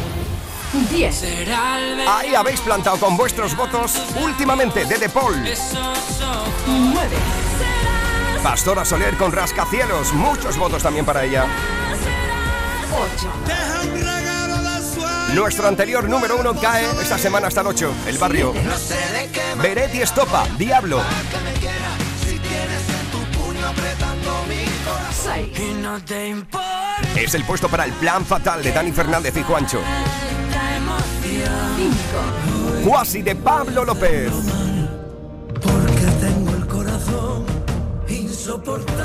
10. 0.92 1.24
Ahí 2.08 2.36
habéis 2.36 2.60
plantado 2.60 2.98
con 2.98 3.16
vuestros 3.16 3.56
votos 3.56 3.94
últimamente 4.22 4.84
de 4.86 4.98
De 4.98 5.10
Paul. 5.10 5.36
9. 5.42 7.16
Pastora 8.46 8.86
Soler 8.86 9.18
con 9.18 9.32
Rascacielos, 9.32 10.14
muchos 10.14 10.56
votos 10.56 10.84
también 10.84 11.04
para 11.04 11.24
ella. 11.24 11.48
8. 12.94 13.32
Nuestro 15.34 15.68
anterior 15.68 16.08
número 16.08 16.38
uno 16.38 16.54
cae 16.54 16.86
esta 17.02 17.18
semana 17.18 17.48
hasta 17.48 17.62
el 17.62 17.68
8, 17.68 17.92
El 18.06 18.20
Barrio. 18.20 18.54
Beretti 19.60 20.00
Estopa, 20.00 20.48
Diablo. 20.60 21.02
6. 25.24 25.50
Es 27.16 27.34
el 27.34 27.46
puesto 27.46 27.68
para 27.68 27.86
el 27.86 27.94
plan 27.94 28.24
fatal 28.24 28.62
de 28.62 28.72
Dani 28.72 28.92
Fernández 28.92 29.36
y 29.38 29.42
Juancho. 29.42 29.82
5. 31.78 32.88
Cuasi 32.88 33.24
de 33.24 33.36
Pablo 33.36 33.86
López. 33.86 34.65
Insoportable. 38.46 39.02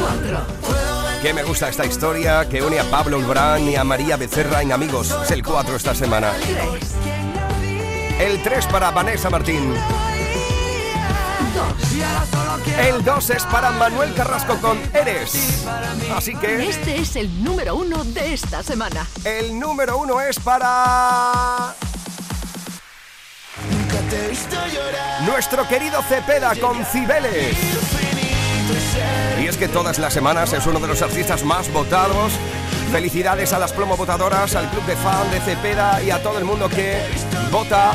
4. 0.00 1.20
Que 1.20 1.34
me 1.34 1.42
gusta 1.42 1.68
esta 1.68 1.84
historia 1.84 2.48
que 2.48 2.62
une 2.62 2.78
a 2.78 2.84
Pablo 2.84 3.18
Ulbrán 3.18 3.68
y 3.68 3.74
a 3.74 3.82
María 3.82 4.16
Becerra 4.16 4.62
en 4.62 4.70
Amigos. 4.70 5.12
Es 5.24 5.32
el 5.32 5.42
4 5.42 5.74
esta 5.74 5.92
semana. 5.92 6.32
3. 6.38 8.20
El 8.20 8.40
3 8.44 8.66
para 8.66 8.92
Vanessa 8.92 9.28
Martín. 9.28 9.74
2. 11.54 12.86
El 12.86 13.04
2 13.04 13.30
es 13.30 13.42
para 13.46 13.72
Manuel 13.72 14.14
Carrasco 14.14 14.56
con 14.60 14.78
Eres. 14.94 15.64
Así 16.14 16.36
que 16.36 16.68
Este 16.68 17.00
es 17.00 17.16
el 17.16 17.42
número 17.42 17.74
uno 17.74 18.04
de 18.04 18.34
esta 18.34 18.62
semana. 18.62 19.04
el 19.24 19.58
número 19.58 19.98
1 19.98 20.20
es 20.20 20.38
para 20.38 21.74
nuestro 25.26 25.66
querido 25.66 26.00
Cepeda 26.02 26.54
con 26.60 26.84
Cibeles. 26.84 28.05
Y 29.40 29.46
es 29.46 29.56
que 29.56 29.68
todas 29.68 29.98
las 29.98 30.12
semanas 30.14 30.52
es 30.52 30.66
uno 30.66 30.80
de 30.80 30.86
los 30.88 31.02
artistas 31.02 31.44
más 31.44 31.70
votados. 31.72 32.32
Felicidades 32.90 33.52
a 33.52 33.58
las 33.58 33.72
plomo 33.72 33.96
votadoras, 33.96 34.54
al 34.54 34.68
club 34.70 34.84
de 34.86 34.96
fan 34.96 35.30
de 35.30 35.40
Cepeda 35.40 36.02
y 36.02 36.10
a 36.10 36.22
todo 36.22 36.38
el 36.38 36.44
mundo 36.44 36.68
que 36.68 36.98
vota 37.50 37.92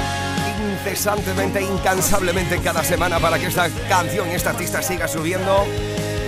incesantemente, 0.74 1.62
incansablemente 1.62 2.60
cada 2.60 2.84
semana 2.84 3.20
para 3.20 3.39
que 3.39 3.48
esta 3.48 3.70
canción 3.89 4.30
y 4.30 4.36
este 4.36 4.50
artista 4.50 4.82
siga 4.82 5.08
subiendo. 5.08 5.66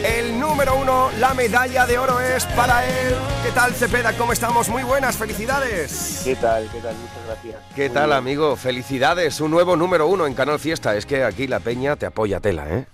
El 0.04 0.38
número 0.40 0.76
uno, 0.76 1.10
la 1.20 1.34
medalla 1.34 1.86
de 1.86 1.98
oro 1.98 2.20
es 2.20 2.44
para 2.48 2.86
él. 2.86 3.16
¿Qué 3.44 3.52
tal, 3.52 3.74
Cepeda? 3.74 4.12
¿Cómo 4.14 4.34
estamos? 4.34 4.68
Muy 4.68 4.84
buenas, 4.84 5.16
felicidades. 5.16 6.22
¿Qué 6.26 6.36
tal? 6.36 6.68
¿Qué 6.74 6.80
tal? 6.80 6.96
Muchas 6.96 7.26
gracias. 7.26 7.56
¿Qué 7.74 7.88
Muy 7.88 7.94
tal, 7.94 8.08
bien. 8.08 8.18
amigo? 8.18 8.56
Felicidades, 8.58 9.40
un 9.40 9.52
nuevo 9.52 9.78
número 9.78 10.08
uno 10.08 10.26
en 10.28 10.34
Canal 10.34 10.60
Fiesta. 10.60 10.96
Es 10.98 11.06
que 11.06 11.24
aquí 11.24 11.48
la 11.48 11.60
peña 11.62 11.96
te 11.96 12.06
apoya 12.06 12.42
tela, 12.42 12.68
¿eh? 12.70 12.86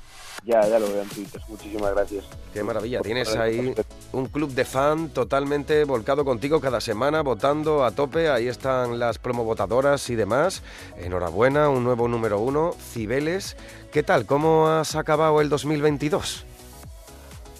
Ya, 0.45 0.65
ya 0.67 0.79
lo 0.79 0.87
veo 0.87 1.01
en 1.01 1.09
Twitter. 1.09 1.41
Muchísimas 1.47 1.93
gracias. 1.93 2.25
Qué 2.53 2.63
maravilla, 2.63 3.01
tienes 3.01 3.35
ahí 3.35 3.75
un 4.13 4.25
club 4.27 4.51
de 4.51 4.65
fan 4.65 5.09
totalmente 5.09 5.83
volcado 5.83 6.25
contigo 6.25 6.59
cada 6.59 6.81
semana, 6.81 7.21
votando 7.21 7.83
a 7.83 7.91
tope, 7.91 8.29
ahí 8.29 8.47
están 8.47 8.97
las 8.97 9.19
promovotadoras 9.19 10.09
y 10.09 10.15
demás. 10.15 10.63
Enhorabuena, 10.97 11.69
un 11.69 11.83
nuevo 11.83 12.07
número 12.07 12.39
uno, 12.39 12.73
Cibeles. 12.93 13.57
¿Qué 13.91 14.01
tal? 14.01 14.25
¿Cómo 14.25 14.67
has 14.69 14.95
acabado 14.95 15.41
el 15.41 15.49
2022? 15.49 16.45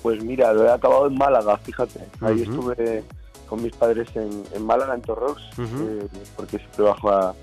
Pues 0.01 0.23
mira, 0.23 0.53
lo 0.53 0.65
he 0.65 0.71
acabado 0.71 1.07
en 1.07 1.17
Málaga, 1.17 1.57
fíjate. 1.57 1.99
Ahí 2.21 2.41
estuve 2.43 3.03
con 3.47 3.61
mis 3.61 3.73
padres 3.75 4.07
en, 4.15 4.43
en 4.53 4.65
Málaga, 4.65 4.95
en 4.95 5.01
Torrox, 5.01 5.41
eh, 5.59 6.07
porque 6.35 6.57
siempre 6.57 6.85
bajo 6.85 7.09
a, 7.11 7.35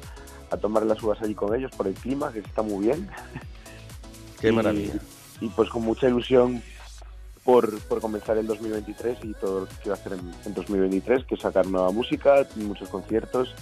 a 0.51 0.57
tomar 0.57 0.85
las 0.87 1.03
uvas 1.03 1.19
allí 1.23 1.35
con 1.35 1.55
ellos 1.55 1.71
por 1.77 1.87
el 1.87 1.95
clima, 1.95 2.33
que 2.33 2.39
está 2.41 2.63
muy 2.63 2.87
bien. 2.87 3.09
Qué 4.41 4.49
Y- 4.49 4.53
maravilla. 4.53 4.95
Y 5.41 5.49
pues 5.49 5.69
con 5.69 5.83
mucha 5.83 6.09
ilusión 6.09 6.63
por, 7.45 7.79
por 7.83 8.01
comenzar 8.01 8.37
el 8.39 8.47
2023 8.47 9.19
y 9.23 9.35
todo 9.35 9.61
lo 9.61 9.67
que 9.67 9.75
quiero 9.77 9.95
hacer 9.95 10.15
en, 10.15 10.33
en 10.45 10.55
2023, 10.55 11.25
que 11.25 11.35
es 11.37 11.41
sacar 11.41 11.67
nueva 11.67 11.91
música, 11.93 12.47
muchos 12.57 12.89
conciertos 12.89 13.55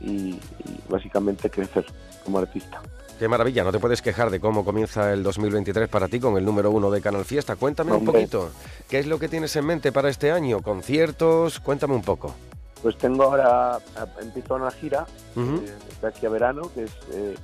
y, 0.00 0.30
y 0.30 0.40
básicamente 0.88 1.50
crecer 1.50 1.84
como 2.24 2.38
artista. 2.38 2.80
Qué 3.18 3.28
maravilla, 3.28 3.62
no 3.62 3.70
te 3.70 3.78
puedes 3.78 4.02
quejar 4.02 4.30
de 4.30 4.40
cómo 4.40 4.64
comienza 4.64 5.12
el 5.12 5.22
2023 5.22 5.88
para 5.88 6.08
ti 6.08 6.18
con 6.18 6.36
el 6.36 6.44
número 6.44 6.70
uno 6.72 6.90
de 6.90 7.00
Canal 7.00 7.24
Fiesta. 7.24 7.54
Cuéntame 7.54 7.92
un 7.92 8.04
poquito, 8.04 8.50
¿qué 8.88 8.98
es 8.98 9.06
lo 9.06 9.18
que 9.20 9.28
tienes 9.28 9.54
en 9.54 9.66
mente 9.66 9.92
para 9.92 10.08
este 10.08 10.32
año? 10.32 10.62
¿Conciertos? 10.62 11.60
Cuéntame 11.60 11.94
un 11.94 12.02
poco. 12.02 12.34
Pues 12.82 12.98
tengo 12.98 13.22
ahora, 13.24 13.78
empiezo 14.20 14.56
una 14.56 14.70
gira 14.70 15.06
eh, 15.36 15.72
de 16.02 16.08
aquí 16.08 16.26
a 16.26 16.28
verano, 16.28 16.70
que 16.74 16.84
es, 16.84 16.90
eh, 17.12 17.34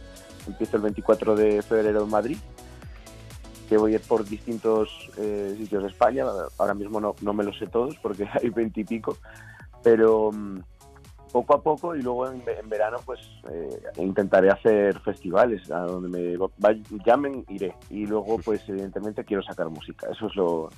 empiezo 0.46 0.76
el 0.76 0.82
24 0.82 1.36
de 1.36 1.62
febrero 1.62 2.02
en 2.02 2.10
Madrid, 2.10 2.36
que 3.70 3.78
voy 3.78 3.92
a 3.92 3.94
ir 3.94 4.00
por 4.02 4.24
distintos 4.28 4.88
eh, 5.16 5.54
sitios 5.56 5.84
de 5.84 5.88
España, 5.90 6.24
ahora 6.58 6.74
mismo 6.74 7.00
no, 7.00 7.14
no 7.22 7.32
me 7.32 7.44
los 7.44 7.56
sé 7.56 7.68
todos 7.68 7.96
porque 8.02 8.26
hay 8.42 8.50
20 8.50 8.80
y 8.80 8.84
pico, 8.84 9.16
pero 9.84 10.32
mm, 10.32 10.58
poco 11.30 11.54
a 11.54 11.62
poco 11.62 11.94
y 11.94 12.02
luego 12.02 12.28
en, 12.28 12.44
ve- 12.44 12.58
en 12.58 12.68
verano 12.68 12.96
pues 13.06 13.20
eh, 13.48 13.80
intentaré 13.98 14.50
hacer 14.50 14.98
festivales, 14.98 15.70
a 15.70 15.82
donde 15.82 16.08
me 16.08 16.36
va- 16.36 16.74
llamen 17.06 17.44
iré 17.48 17.72
y 17.90 18.06
luego 18.06 18.38
pues 18.38 18.60
evidentemente 18.68 19.24
quiero 19.24 19.40
sacar 19.44 19.70
música, 19.70 20.08
eso 20.10 20.26
es 20.26 20.34
lo, 20.34 20.68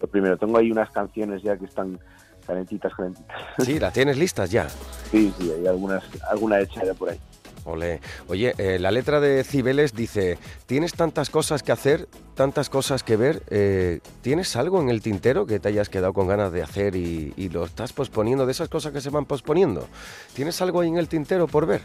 lo 0.00 0.08
primero, 0.08 0.36
tengo 0.36 0.58
ahí 0.58 0.72
unas 0.72 0.90
canciones 0.90 1.44
ya 1.44 1.56
que 1.56 1.66
están 1.66 2.00
calentitas, 2.44 2.92
calentitas. 2.96 3.36
Sí, 3.60 3.78
¿la 3.78 3.92
tienes 3.92 4.18
listas 4.18 4.50
ya? 4.50 4.66
Sí, 5.12 5.32
sí, 5.38 5.50
hay 5.52 5.66
algunas, 5.68 6.02
alguna 6.28 6.58
hecha 6.60 6.84
ya 6.84 6.94
por 6.94 7.10
ahí. 7.10 7.18
Ole. 7.64 8.00
Oye, 8.28 8.54
eh, 8.58 8.78
la 8.78 8.90
letra 8.90 9.20
de 9.20 9.44
Cibeles 9.44 9.94
dice, 9.94 10.38
tienes 10.66 10.94
tantas 10.94 11.30
cosas 11.30 11.62
que 11.62 11.72
hacer, 11.72 12.08
tantas 12.34 12.70
cosas 12.70 13.02
que 13.02 13.16
ver, 13.16 13.42
eh, 13.50 14.00
¿tienes 14.22 14.56
algo 14.56 14.80
en 14.80 14.88
el 14.88 15.02
tintero 15.02 15.46
que 15.46 15.60
te 15.60 15.68
hayas 15.68 15.88
quedado 15.88 16.12
con 16.12 16.26
ganas 16.26 16.52
de 16.52 16.62
hacer 16.62 16.96
y, 16.96 17.32
y 17.36 17.48
lo 17.48 17.64
estás 17.64 17.92
posponiendo, 17.92 18.46
de 18.46 18.52
esas 18.52 18.68
cosas 18.68 18.92
que 18.92 19.00
se 19.00 19.10
van 19.10 19.24
posponiendo? 19.24 19.86
¿Tienes 20.34 20.60
algo 20.62 20.80
ahí 20.80 20.88
en 20.88 20.98
el 20.98 21.08
tintero 21.08 21.46
por 21.46 21.66
ver? 21.66 21.82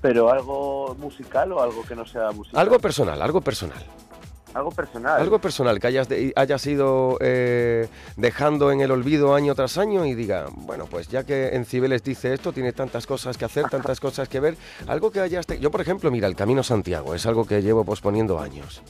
Pero 0.00 0.30
algo 0.30 0.94
musical 0.98 1.52
o 1.52 1.60
algo 1.60 1.84
que 1.84 1.96
no 1.96 2.06
sea 2.06 2.30
musical. 2.30 2.60
Algo 2.60 2.78
personal, 2.78 3.20
algo 3.20 3.40
personal. 3.40 3.84
Algo 4.58 4.70
personal. 4.72 5.20
Algo 5.20 5.38
personal 5.38 5.78
que 5.78 5.86
hayas, 5.86 6.08
de- 6.08 6.32
hayas 6.34 6.66
ido 6.66 7.16
eh, 7.20 7.88
dejando 8.16 8.72
en 8.72 8.80
el 8.80 8.90
olvido 8.90 9.34
año 9.34 9.54
tras 9.54 9.78
año 9.78 10.04
y 10.04 10.14
diga, 10.14 10.46
bueno, 10.52 10.86
pues 10.86 11.06
ya 11.08 11.22
que 11.24 11.50
en 11.54 11.64
Cibeles 11.64 12.02
dice 12.02 12.34
esto, 12.34 12.52
tiene 12.52 12.72
tantas 12.72 13.06
cosas 13.06 13.38
que 13.38 13.44
hacer, 13.44 13.68
tantas 13.70 14.00
cosas 14.00 14.28
que 14.28 14.40
ver, 14.40 14.56
algo 14.88 15.10
que 15.12 15.20
hayas... 15.20 15.46
Yo, 15.60 15.70
por 15.70 15.80
ejemplo, 15.80 16.10
mira, 16.10 16.26
el 16.26 16.34
Camino 16.34 16.62
Santiago 16.64 17.14
es 17.14 17.24
algo 17.26 17.44
que 17.46 17.62
llevo 17.62 17.84
posponiendo 17.84 18.40
años. 18.40 18.82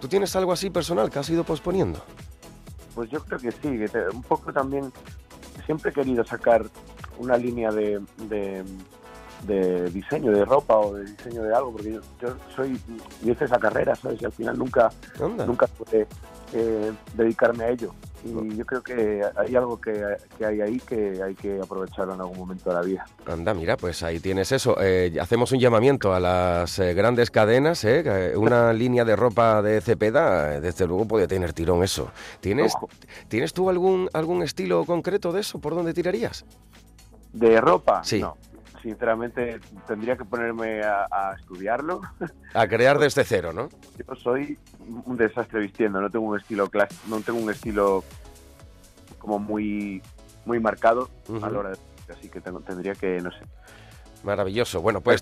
¿Tú 0.00 0.06
tienes 0.08 0.36
algo 0.36 0.52
así 0.52 0.70
personal 0.70 1.10
que 1.10 1.18
has 1.18 1.28
ido 1.28 1.42
posponiendo? 1.42 2.00
Pues 2.94 3.10
yo 3.10 3.20
creo 3.24 3.38
que 3.40 3.50
sí, 3.50 3.78
que 3.78 3.88
te- 3.88 4.08
un 4.08 4.22
poco 4.22 4.52
también 4.52 4.92
siempre 5.64 5.90
he 5.90 5.94
querido 5.94 6.24
sacar 6.24 6.64
una 7.18 7.36
línea 7.36 7.72
de, 7.72 8.00
de, 8.28 8.62
de 9.44 9.90
diseño 9.90 10.32
de 10.32 10.44
ropa 10.44 10.76
o 10.78 10.94
de 10.94 11.04
diseño 11.04 11.42
de 11.42 11.54
algo, 11.54 11.72
porque 11.72 11.92
yo, 11.92 12.00
yo 12.20 12.36
soy, 12.54 12.80
yo 13.22 13.32
hice 13.32 13.44
esa 13.44 13.58
carrera, 13.58 13.94
¿sabes? 13.94 14.20
Y 14.20 14.24
al 14.24 14.32
final 14.32 14.58
nunca, 14.58 14.90
nunca 15.46 15.66
pude 15.66 16.06
eh, 16.52 16.92
dedicarme 17.14 17.64
a 17.64 17.70
ello. 17.70 17.92
Y 18.24 18.56
yo 18.56 18.66
creo 18.66 18.82
que 18.82 19.22
hay 19.36 19.54
algo 19.54 19.80
que, 19.80 20.16
que 20.36 20.46
hay 20.46 20.60
ahí 20.60 20.80
que 20.80 21.22
hay 21.22 21.34
que 21.34 21.60
aprovecharlo 21.60 22.14
en 22.14 22.20
algún 22.20 22.38
momento 22.38 22.70
de 22.70 22.74
la 22.74 22.82
vida. 22.82 23.06
Anda, 23.26 23.54
mira, 23.54 23.76
pues 23.76 24.02
ahí 24.02 24.18
tienes 24.18 24.50
eso. 24.52 24.76
Eh, 24.80 25.16
hacemos 25.20 25.52
un 25.52 25.60
llamamiento 25.60 26.12
a 26.12 26.18
las 26.18 26.78
eh, 26.78 26.94
grandes 26.94 27.30
cadenas, 27.30 27.84
¿eh? 27.84 28.34
Una 28.36 28.72
línea 28.72 29.04
de 29.04 29.14
ropa 29.14 29.62
de 29.62 29.80
Cepeda, 29.80 30.60
desde 30.60 30.86
luego 30.86 31.06
puede 31.06 31.28
tener 31.28 31.52
tirón 31.52 31.84
eso. 31.84 32.10
¿Tienes, 32.40 32.74
¿tienes 33.28 33.52
tú 33.52 33.70
algún, 33.70 34.08
algún 34.12 34.42
estilo 34.42 34.84
concreto 34.84 35.32
de 35.32 35.40
eso? 35.40 35.60
¿Por 35.60 35.74
dónde 35.74 35.94
tirarías? 35.94 36.44
¿De 37.32 37.60
ropa? 37.60 38.02
Sí. 38.02 38.20
No. 38.20 38.36
Sinceramente 38.90 39.58
tendría 39.88 40.16
que 40.16 40.24
ponerme 40.24 40.80
a, 40.84 41.08
a 41.10 41.34
estudiarlo. 41.34 42.02
A 42.54 42.68
crear 42.68 42.98
desde 43.00 43.24
cero, 43.24 43.52
¿no? 43.52 43.68
Yo 43.98 44.14
soy 44.14 44.56
un 45.06 45.16
desastre 45.16 45.58
vistiendo, 45.58 46.00
no 46.00 46.08
tengo 46.08 46.24
un 46.26 46.38
estilo 46.38 46.68
clásico, 46.70 47.02
no 47.08 47.20
tengo 47.20 47.40
un 47.40 47.50
estilo 47.50 48.04
como 49.18 49.40
muy 49.40 50.00
muy 50.44 50.60
marcado 50.60 51.10
a 51.42 51.50
la 51.50 51.58
hora 51.58 51.70
de 51.70 52.14
así 52.14 52.28
que 52.28 52.40
tengo- 52.40 52.60
tendría 52.60 52.94
que 52.94 53.20
no 53.20 53.32
sé. 53.32 53.40
Maravilloso. 54.22 54.80
Bueno, 54.80 55.00
pues 55.00 55.20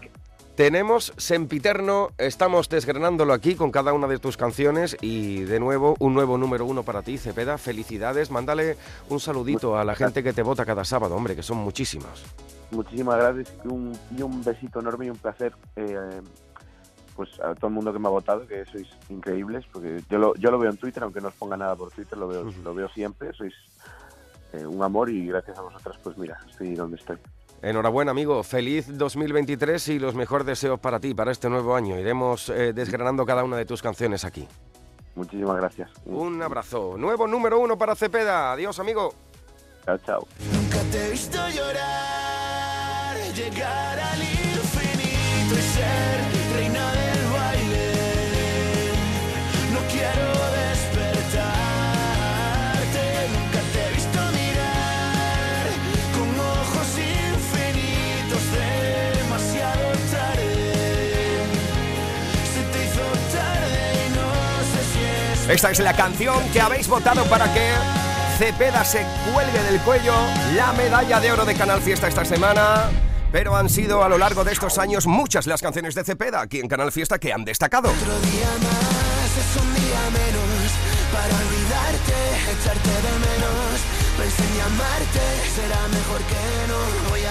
tenemos 0.57 1.13
Sempiterno, 1.17 2.11
estamos 2.19 2.69
desgranándolo 2.69 3.33
aquí 3.33 3.55
con 3.55 3.71
cada 3.71 3.93
una 3.93 4.07
de 4.07 4.19
tus 4.19 4.37
canciones 4.37 4.97
y 5.01 5.41
de 5.41 5.59
nuevo 5.59 5.97
un 5.99 6.15
nuevo 6.15 6.39
número 6.39 6.65
uno 6.65 6.83
para 6.83 7.03
ti, 7.03 7.19
Cepeda. 7.19 7.59
Felicidades, 7.59 8.31
mándale 8.31 8.77
un 9.09 9.21
saludito 9.21 9.77
a 9.77 9.85
la 9.85 9.95
gente 9.95 10.23
que 10.23 10.33
te 10.33 10.43
vota 10.43 10.65
cada 10.65 10.85
sábado, 10.85 11.17
hombre, 11.17 11.35
que 11.35 11.43
son 11.43 11.59
muchísimos. 11.59 12.25
Muchísimas 12.71 13.17
gracias 13.17 13.53
y 13.65 13.69
un, 13.69 13.93
y 14.17 14.23
un 14.23 14.43
besito 14.43 14.81
enorme 14.81 15.07
y 15.07 15.11
un 15.11 15.19
placer 15.19 15.55
eh, 15.77 16.21
pues 17.15 17.41
a 17.41 17.55
todo 17.55 17.69
el 17.69 17.75
mundo 17.75 17.93
que 17.93 17.99
me 17.99 18.09
ha 18.09 18.11
votado, 18.11 18.47
que 18.47 18.65
sois 18.67 18.89
increíbles, 19.09 19.65
porque 19.73 20.03
yo 20.11 20.19
lo, 20.19 20.35
yo 20.37 20.51
lo 20.51 20.59
veo 20.59 20.71
en 20.71 20.77
Twitter, 20.77 21.03
aunque 21.03 21.21
no 21.21 21.29
os 21.29 21.35
ponga 21.35 21.57
nada 21.57 21.77
por 21.77 21.91
Twitter, 21.91 22.19
lo 22.19 22.29
veo, 22.29 22.45
lo 22.63 22.75
veo 22.75 22.89
siempre, 22.89 23.33
sois 23.33 23.55
eh, 24.53 24.67
un 24.67 24.83
amor 24.83 25.11
y 25.11 25.27
gracias 25.27 25.59
a 25.59 25.63
vosotras, 25.63 25.97
pues 26.03 26.17
mira, 26.19 26.39
estoy 26.49 26.75
donde 26.75 26.97
estoy. 26.97 27.19
Enhorabuena, 27.65 28.11
amigo. 28.11 28.43
Feliz 28.43 28.87
2023 28.99 29.89
y 29.89 29.99
los 29.99 30.15
mejores 30.15 30.47
deseos 30.47 30.79
para 30.79 31.01
ti, 31.01 31.15
para 31.15 31.33
este 31.33 31.49
nuevo 31.49 31.75
año. 31.75 31.99
Iremos 31.99 32.51
eh, 32.51 32.75
desgranando 32.75 33.25
cada 33.25 33.43
una 33.43 33.57
de 33.57 33.65
tus 33.65 33.81
canciones 33.81 34.25
aquí. 34.27 34.47
Muchísimas 35.15 35.57
gracias. 35.57 35.91
Un 36.05 36.43
abrazo. 36.43 36.97
Nuevo 36.99 37.27
número 37.27 37.59
uno 37.59 37.79
para 37.79 37.95
Cepeda. 37.95 38.53
Adiós, 38.53 38.79
amigo. 38.81 39.15
Chao, 39.87 39.99
chao. 39.99 40.29
Nunca 40.53 40.83
te 40.91 41.07
he 41.07 41.11
visto 41.13 41.39
llorar, 41.49 43.17
llegar 43.35 43.99
al 43.99 44.23
infinito 44.23 45.55
y 45.59 45.63
ser 45.63 46.55
reina 46.57 46.93
del 46.93 47.04
Esta 65.49 65.71
es 65.71 65.79
la 65.81 65.95
canción 65.95 66.43
que 66.55 66.61
habéis 66.61 66.89
votado 66.89 67.23
para 67.27 67.53
que 67.53 67.73
Cepeda 68.39 68.83
se 68.83 69.05
cuelgue 69.31 69.63
del 69.63 69.79
cuello 69.81 70.15
la 70.57 70.73
medalla 70.73 71.21
de 71.21 71.33
oro 71.33 71.45
de 71.45 71.55
Canal 71.55 71.83
Fiesta 71.83 72.09
esta 72.09 72.25
semana. 72.25 72.91
Pero 73.31 73.55
han 73.55 73.69
sido 73.69 74.03
a 74.03 74.09
lo 74.09 74.17
largo 74.17 74.43
de 74.43 74.53
estos 74.53 74.79
años 74.79 75.07
muchas 75.07 75.47
las 75.47 75.61
canciones 75.61 75.95
de 75.95 76.03
Cepeda 76.03 76.41
aquí 76.41 76.61
en 76.61 76.69
Canal 76.69 76.93
Fiesta 76.93 77.19
que 77.19 77.33
han 77.33 77.45
destacado. 77.45 77.91
Otro 77.91 78.21
día 78.21 78.49
más 78.63 79.37
es 79.37 79.61
un 79.61 79.75
día 79.75 80.01
menos 80.17 80.73
para 81.13 81.37
olvidarte, 81.37 82.15
echarte 82.51 82.89
de 82.89 83.13
menos. 83.19 83.95
Pensé 84.17 84.45
en 84.45 84.55
será 85.55 85.89
mejor 85.89 86.21
que 86.23 86.69
no 86.69 87.11
voy 87.11 87.24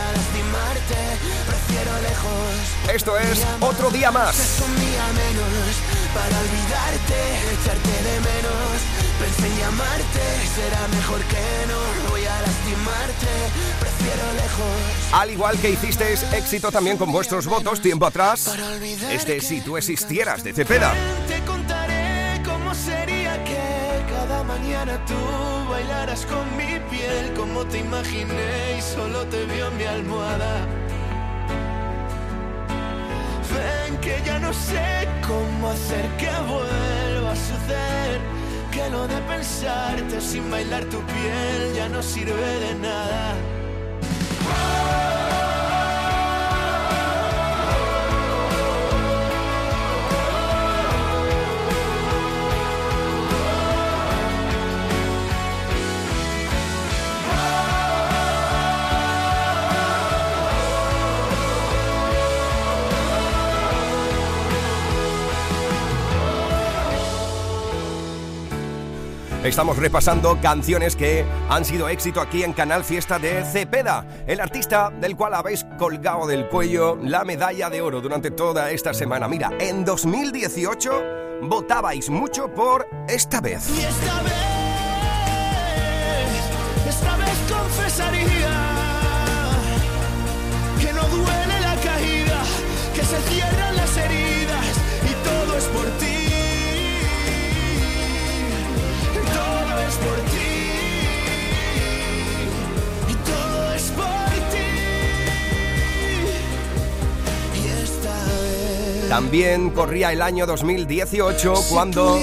Esto 2.93 3.18
es 3.18 3.45
Otro 3.59 3.89
Día 3.89 4.11
Más. 4.11 4.38
Es 4.38 4.61
un 4.66 4.76
día 4.76 5.05
menos 5.07 5.76
para 6.14 6.39
olvidarte, 6.39 7.16
echarte 7.53 7.89
de 7.89 8.20
menos. 8.20 9.03
Pensé 9.20 9.47
en 9.47 9.57
llamarte, 9.59 10.22
será 10.55 10.88
mejor 10.89 11.22
que 11.24 11.66
no 11.68 12.09
voy 12.09 12.26
a 12.26 12.41
lastimarte, 12.41 13.28
prefiero 13.80 14.34
lejos. 14.34 15.14
Al 15.14 15.30
igual 15.32 15.57
que 15.59 15.70
hicisteis 15.70 16.24
éxito 16.34 16.72
también 16.72 16.97
con 16.97 17.11
vuestros 17.11 17.45
votos 17.47 17.82
tiempo 17.82 18.05
atrás, 18.05 18.53
este 19.11 19.39
Si 19.41 19.61
tú 19.61 19.78
existieras 19.78 20.43
de 20.43 20.53
Cepeda. 20.53 20.93
Te 21.28 21.43
contaré 21.45 22.41
cómo 22.43 22.74
sería 22.76 23.43
que 23.43 24.03
cada 24.09 24.43
mañana 24.43 25.03
tú 25.05 25.70
bailaras 25.70 26.26
con 26.26 26.57
mi 26.57 26.80
piel, 26.89 27.34
como 27.34 27.66
te 27.66 27.80
imaginé 27.80 28.78
y 28.78 28.82
solo 28.82 29.26
te 29.28 29.45
vio 29.45 29.72
mi 29.72 29.86
almohada. 29.86 30.83
Que 34.04 34.22
ya 34.26 34.38
no 34.38 34.51
sé 34.51 35.08
cómo 35.26 35.70
hacer 35.70 36.06
que 36.18 36.30
vuelva 36.47 37.32
a 37.32 37.36
suceder, 37.36 38.20
que 38.72 38.89
lo 38.89 39.08
de 39.08 39.20
pensarte 39.22 40.20
sin 40.20 40.51
bailar 40.51 40.84
tu 40.86 40.99
piel 41.01 41.74
ya 41.74 41.88
no 41.88 42.04
sirve 42.04 42.60
de 42.66 42.76
nada. 42.76 43.62
Estamos 69.44 69.78
repasando 69.78 70.39
canciones 70.39 70.96
que 70.96 71.26
han 71.50 71.66
sido 71.66 71.89
éxito 71.89 72.22
aquí 72.22 72.44
en 72.44 72.54
Canal 72.54 72.86
Fiesta 72.86 73.20
de 73.20 73.44
Cepeda, 73.44 74.06
el 74.26 74.39
artista 74.39 74.89
del 74.89 75.18
cual 75.18 75.34
habéis 75.34 75.66
colgado 75.78 76.26
del 76.28 76.48
cuello 76.48 76.98
la 77.04 77.26
medalla 77.26 77.70
de 77.70 77.82
oro 77.82 78.00
durante 78.00 78.32
toda 78.32 78.72
esta 78.72 78.94
semana. 78.94 79.28
Mira, 79.28 79.52
en 79.60 79.84
2018 79.84 81.04
votabais 81.41 82.10
mucho 82.10 82.54
por 82.54 82.88
esta 83.10 83.41
vez. 83.41 83.68
Y 83.70 83.82
esta 83.82 84.22
vez, 84.22 84.34
esta 86.88 87.18
vez 87.18 87.38
confesaría 87.52 88.43
También 109.14 109.70
corría 109.70 110.11
el 110.11 110.24
año 110.24 110.47
2018 110.47 111.53
cuando 111.70 112.18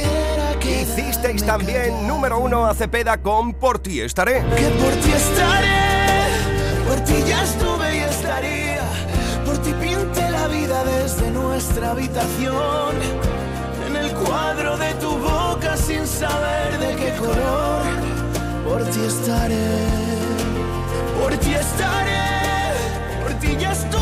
hicisteis 0.61 1.47
también 1.47 2.09
número 2.09 2.41
uno 2.41 2.67
a 2.67 2.75
Cepeda 2.75 3.19
con 3.19 3.55
Por 3.55 3.79
ti 3.79 4.01
estaré. 4.01 4.43
Que 4.57 4.69
por 4.71 4.93
ti 4.95 5.13
estaré, 5.13 6.27
por 6.89 6.99
ti 7.05 7.15
ya 7.29 7.45
estuve 7.45 7.97
y 7.97 7.99
estaría, 8.01 8.83
por 9.47 9.59
ti 9.59 9.73
pinté 9.75 10.31
la 10.33 10.49
vida 10.49 10.83
desde 10.85 11.31
nuestra 11.31 11.93
habitación, 11.93 12.97
en 13.87 13.95
el 13.95 14.11
cuadro 14.11 14.77
de 14.77 14.93
tu 14.95 15.17
boca 15.17 15.77
sin 15.77 16.05
saber 16.05 16.77
de 16.77 16.97
qué 16.97 17.13
color, 17.21 17.83
por 18.69 18.83
ti 18.91 19.01
estaré, 19.07 19.69
por 21.23 21.37
ti 21.37 21.55
estaré, 21.55 23.23
por 23.23 23.33
ti 23.35 23.57
ya 23.61 23.71
estuve 23.71 24.00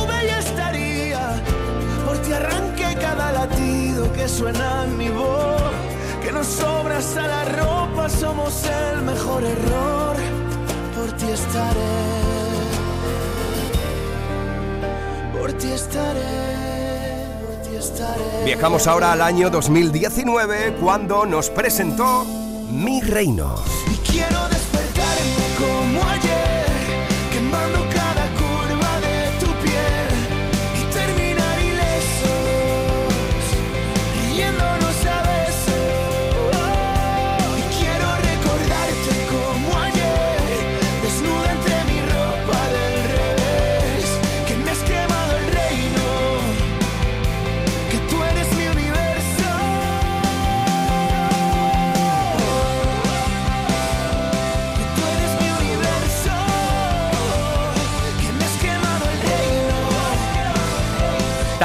por 2.29 2.37
ti 2.37 2.45
arranqué 2.45 2.95
cada 3.01 3.33
latido 3.33 4.13
que 4.13 4.29
suena 4.29 4.85
en 4.85 4.97
mi 4.99 5.09
voz. 5.09 5.63
Que 6.23 6.33
nos 6.33 6.47
sobra 6.47 6.99
hasta 6.99 7.27
la 7.27 7.45
ropa, 7.45 8.09
somos 8.09 8.65
el 8.65 9.03
mejor 9.03 9.45
error. 9.45 10.17
Por 10.95 11.13
ti 11.17 11.27
estaré, 11.27 11.81
por 15.39 15.53
ti 15.55 15.69
estaré, 15.69 17.27
por 17.47 17.63
ti 17.63 17.77
estaré. 17.77 18.45
Viajamos 18.45 18.87
ahora 18.87 19.13
al 19.13 19.23
año 19.23 19.49
2019 19.49 20.77
cuando 20.81 21.25
nos 21.25 21.51
presentó 21.51 22.25
Mi 22.71 23.01
Reino. 23.01 23.55
Y 23.91 23.97
quiero 24.11 24.58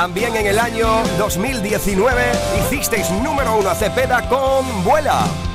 También 0.03 0.35
en 0.35 0.47
el 0.47 0.59
año 0.59 1.01
2019 1.17 2.23
hicisteis 2.59 3.09
número 3.09 3.57
uno 3.57 3.69
a 3.69 3.73
Cepeda 3.73 4.27
con 4.27 4.83
Vuela. 4.83 5.52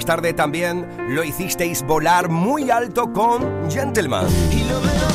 Más 0.00 0.06
tarde 0.06 0.32
también 0.32 0.86
lo 1.10 1.22
hicisteis 1.22 1.82
volar 1.82 2.30
muy 2.30 2.70
alto 2.70 3.12
con 3.12 3.70
Gentleman. 3.70 4.26
Y 4.50 4.64
lo 4.64 4.80
veo 4.80 5.09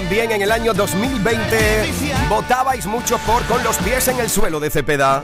También 0.00 0.32
en 0.32 0.40
el 0.40 0.50
año 0.50 0.72
2020 0.72 1.92
votabais 2.30 2.86
mucho 2.86 3.18
por 3.18 3.44
Con 3.44 3.62
los 3.62 3.76
pies 3.76 4.08
en 4.08 4.18
el 4.18 4.30
suelo 4.30 4.58
de 4.58 4.70
Cepeda. 4.70 5.22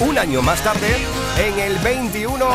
Un 0.00 0.18
año 0.18 0.42
más 0.42 0.62
tarde, 0.62 0.88
en 1.38 1.58
el 1.58 1.78
21... 1.78 2.46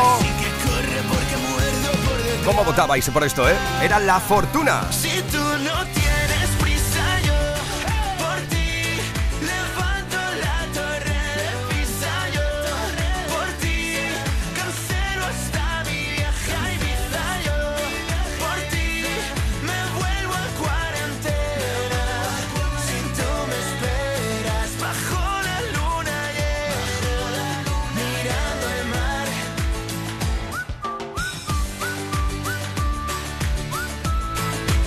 ¿Cómo 2.44 2.64
votabais 2.64 3.08
por 3.10 3.24
esto, 3.24 3.48
eh? 3.48 3.54
Era 3.82 3.98
La 3.98 4.20
Fortuna. 4.20 4.82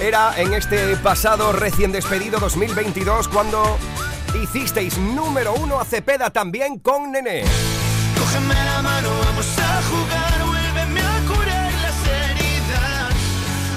Era 0.02 0.34
en 0.41 0.54
este 0.54 0.97
pasado 0.97 1.52
recién 1.52 1.91
despedido 1.91 2.39
2022 2.39 3.28
cuando 3.28 3.78
hicisteis 4.41 4.97
número 4.97 5.54
uno 5.54 5.80
a 5.80 5.86
Cepeda 5.86 6.32
también 6.32 6.80
con 6.80 7.12
Nené. 7.12 7.43
Cógeme 8.18 8.56
la 8.56 8.82
mano, 8.82 9.10
vamos 9.26 9.45
a 9.60 9.82
jugar, 9.84 10.45
vuélveme 10.47 11.02
a 11.02 11.20
curar 11.28 11.72
las 11.74 12.08
heridas. 12.08 13.14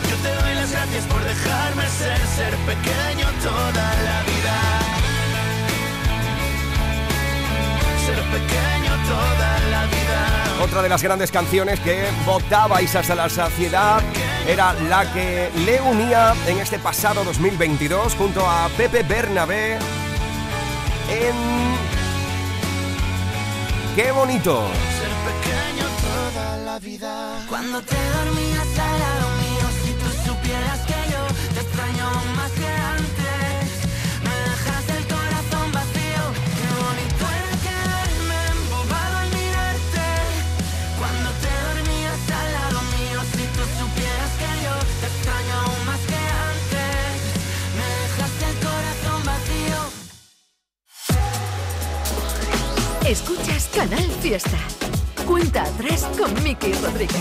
Yo 0.09 0.17
te 0.17 0.35
doy 0.35 0.55
las 0.55 0.71
gracias 0.73 1.05
por 1.05 1.23
dejarme 1.23 1.89
ser, 1.89 2.19
ser 2.27 2.57
pequeño 2.57 3.29
toda 3.43 3.95
la 4.03 4.23
vida. 4.23 4.57
Ser 8.07 8.23
pequeño 8.31 8.93
toda 9.09 9.61
la 9.71 9.87
vida. 9.87 10.65
Otra 10.65 10.83
de 10.83 10.89
las 10.89 11.03
grandes 11.03 11.31
canciones 11.31 11.81
que 11.81 12.09
votabais 12.25 12.97
hasta 12.97 13.15
la 13.15 13.29
saciedad 13.29 14.03
era 14.47 14.73
la 14.75 15.13
que 15.13 15.51
le 15.65 15.81
unía 15.81 16.35
en 16.47 16.59
este 16.59 16.79
pasado 16.79 17.25
2022 17.25 18.15
junto 18.15 18.49
a 18.49 18.69
Pepe 18.77 19.03
Bernabé 19.03 19.79
en 21.09 21.65
Qué 23.95 24.11
bonito. 24.11 24.67
Ser 24.99 25.13
pequeño 25.31 25.87
toda 26.03 26.57
la 26.65 26.79
vida. 26.81 27.47
Cuando 27.49 27.81
te 27.81 27.95
dormías 27.95 28.67
Escuchas 53.07 53.69
Canal 53.75 54.11
Fiesta. 54.23 54.57
Cuenta 55.27 55.63
atrás 55.63 56.09
con 56.19 56.43
Miki 56.43 56.73
Rodríguez. 56.73 57.21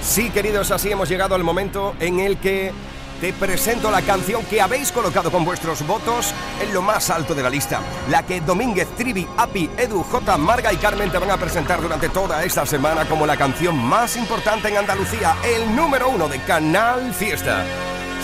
Sí, 0.00 0.30
queridos, 0.30 0.70
así 0.70 0.90
hemos 0.90 1.06
llegado 1.10 1.34
al 1.34 1.44
momento 1.44 1.94
en 2.00 2.18
el 2.20 2.38
que 2.38 2.72
te 3.20 3.34
presento 3.34 3.90
la 3.90 4.00
canción 4.00 4.42
que 4.46 4.62
habéis 4.62 4.90
colocado 4.90 5.30
con 5.30 5.44
vuestros 5.44 5.86
votos 5.86 6.32
en 6.62 6.72
lo 6.72 6.80
más 6.80 7.10
alto 7.10 7.34
de 7.34 7.42
la 7.42 7.50
lista. 7.50 7.80
La 8.10 8.24
que 8.24 8.40
Domínguez, 8.40 8.88
Trivi, 8.96 9.28
Api, 9.36 9.68
Edu, 9.76 10.02
J, 10.02 10.38
Marga 10.38 10.72
y 10.72 10.78
Carmen 10.78 11.10
te 11.10 11.18
van 11.18 11.30
a 11.30 11.36
presentar 11.36 11.82
durante 11.82 12.08
toda 12.08 12.42
esta 12.44 12.64
semana 12.64 13.06
como 13.06 13.26
la 13.26 13.36
canción 13.36 13.76
más 13.76 14.16
importante 14.16 14.68
en 14.68 14.78
Andalucía, 14.78 15.36
el 15.44 15.76
número 15.76 16.08
uno 16.08 16.26
de 16.26 16.40
Canal 16.44 17.12
Fiesta. 17.12 17.66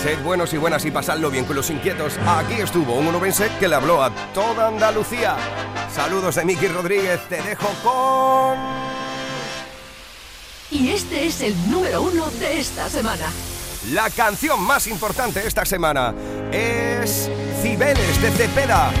Sed 0.01 0.21
buenos 0.23 0.53
y 0.53 0.57
buenas 0.57 0.85
y 0.85 0.91
pasadlo 0.91 1.31
bien 1.31 1.45
con 1.45 1.55
los 1.55 1.69
inquietos. 1.69 2.13
Aquí 2.27 2.53
estuvo 2.53 2.95
un 2.95 3.07
onubense 3.07 3.49
que 3.59 3.67
le 3.67 3.75
habló 3.75 4.03
a 4.03 4.11
toda 4.33 4.67
Andalucía. 4.67 5.35
Saludos 5.93 6.35
de 6.35 6.45
Miki 6.45 6.67
Rodríguez, 6.67 7.21
te 7.27 7.41
dejo 7.41 7.67
con... 7.83 8.59
Y 10.71 10.89
este 10.89 11.27
es 11.27 11.41
el 11.41 11.71
número 11.71 12.01
uno 12.01 12.29
de 12.31 12.59
esta 12.59 12.89
semana. 12.89 13.25
La 13.91 14.09
canción 14.09 14.59
más 14.61 14.87
importante 14.87 15.45
esta 15.45 15.63
semana 15.63 16.13
es 16.51 17.29
Cibeles 17.61 18.21
de 18.21 18.31
Cepeda. 18.31 18.91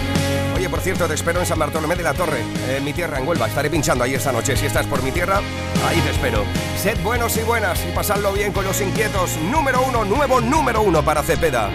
Oye, 0.55 0.69
por 0.69 0.79
cierto, 0.79 1.05
te 1.05 1.15
espero 1.15 1.41
en 1.41 1.45
San 1.45 1.59
Bartolomé 1.59 1.97
de 1.97 2.03
la 2.03 2.13
Torre, 2.13 2.41
en 2.69 2.83
mi 2.85 2.93
tierra, 2.93 3.19
en 3.19 3.27
Huelva. 3.27 3.47
Estaré 3.47 3.69
pinchando 3.69 4.05
ahí 4.05 4.13
esta 4.13 4.31
noche. 4.31 4.55
Si 4.55 4.65
estás 4.65 4.87
por 4.87 5.03
mi 5.03 5.11
tierra, 5.11 5.41
ahí 5.85 5.99
te 5.99 6.11
espero. 6.11 6.45
Sed 6.81 6.97
buenos 7.03 7.35
y 7.35 7.41
buenas 7.41 7.77
y 7.85 7.91
pasadlo 7.93 8.31
bien 8.31 8.53
con 8.53 8.63
los 8.63 8.79
inquietos. 8.79 9.31
Número 9.51 9.83
uno, 9.85 10.05
nuevo 10.05 10.39
número 10.39 10.81
uno 10.81 11.03
para 11.03 11.23
Cepeda. 11.23 11.69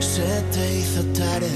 Se 0.00 0.42
te 0.52 0.76
hizo 0.76 1.02
tarde. 1.18 1.48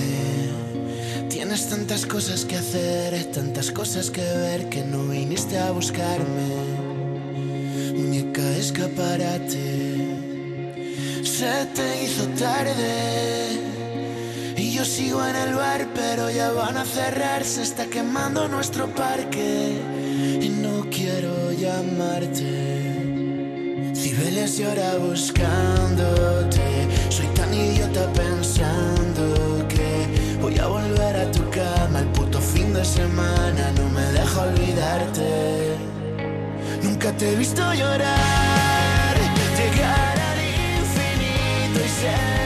Tienes 1.29 1.69
tantas 1.69 2.07
cosas 2.07 2.47
que 2.47 2.57
hacer, 2.57 3.31
tantas 3.31 3.71
cosas 3.71 4.11
que 4.11 4.23
ver 4.23 4.71
que 4.71 4.85
no 4.85 5.07
viniste 5.07 5.59
a 5.59 5.71
buscarme. 5.71 6.49
Muñeca 7.95 8.41
escaparate. 8.57 10.07
Se 11.23 11.67
te 11.75 12.05
hizo 12.05 12.27
tarde. 12.39 13.76
Y 14.57 14.73
yo 14.73 14.87
sigo 14.87 15.23
en 15.25 15.37
el 15.37 15.55
bar, 15.55 15.87
pero 15.95 16.31
ya 16.31 16.51
van 16.51 16.79
a 16.79 16.85
cerrar. 16.87 17.45
Se 17.45 17.63
está 17.63 17.87
quemando 17.87 18.49
nuestro 18.49 18.87
parque. 18.89 19.79
Y 20.41 20.49
no 20.49 20.87
quiero 20.91 21.53
llamarte. 21.53 22.95
Cibeles 23.95 24.57
llora 24.57 24.97
buscándote. 24.97 26.89
Soy 27.11 27.27
tan 27.35 27.53
idiota 27.53 28.11
pensando 28.15 29.69
que 29.69 30.39
voy 30.41 30.59
a 30.59 30.67
volver 30.69 31.17
a 31.17 31.31
tu 31.31 31.49
cama 31.51 31.99
el 31.99 32.07
puto 32.09 32.41
fin 32.41 32.73
de 32.73 32.85
semana. 32.85 33.73
No 33.77 33.91
me 33.91 34.07
deja 34.13 34.41
olvidarte. 34.41 35.77
Nunca 36.83 37.13
te 37.13 37.33
he 37.33 37.37
visto 37.37 37.63
llorar. 37.75 39.17
Llegar 39.59 40.19
al 40.19 40.39
infinito 40.79 41.81
y 41.85 41.89
ser 42.01 42.46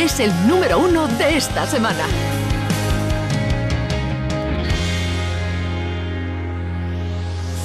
Es 0.00 0.18
el 0.18 0.32
número 0.48 0.78
uno 0.78 1.06
de 1.06 1.36
esta 1.36 1.66
semana. 1.66 2.06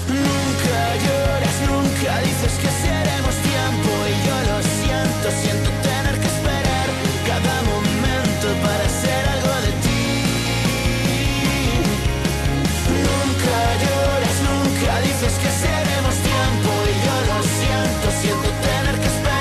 Nunca 0.10 0.80
lloras, 1.06 1.58
nunca 1.72 2.20
dices 2.20 2.54
que 2.60 2.70
seremos 2.84 3.36
tiempo 3.38 3.90
y 4.12 4.28
yo 4.28 4.38
lo 4.52 4.58
siento, 4.62 5.32
siento 5.42 5.70
tener 5.82 6.20
que 6.20 6.28
esperar 6.28 6.88
cada 7.26 7.56
momento 7.72 8.48
para 8.68 8.85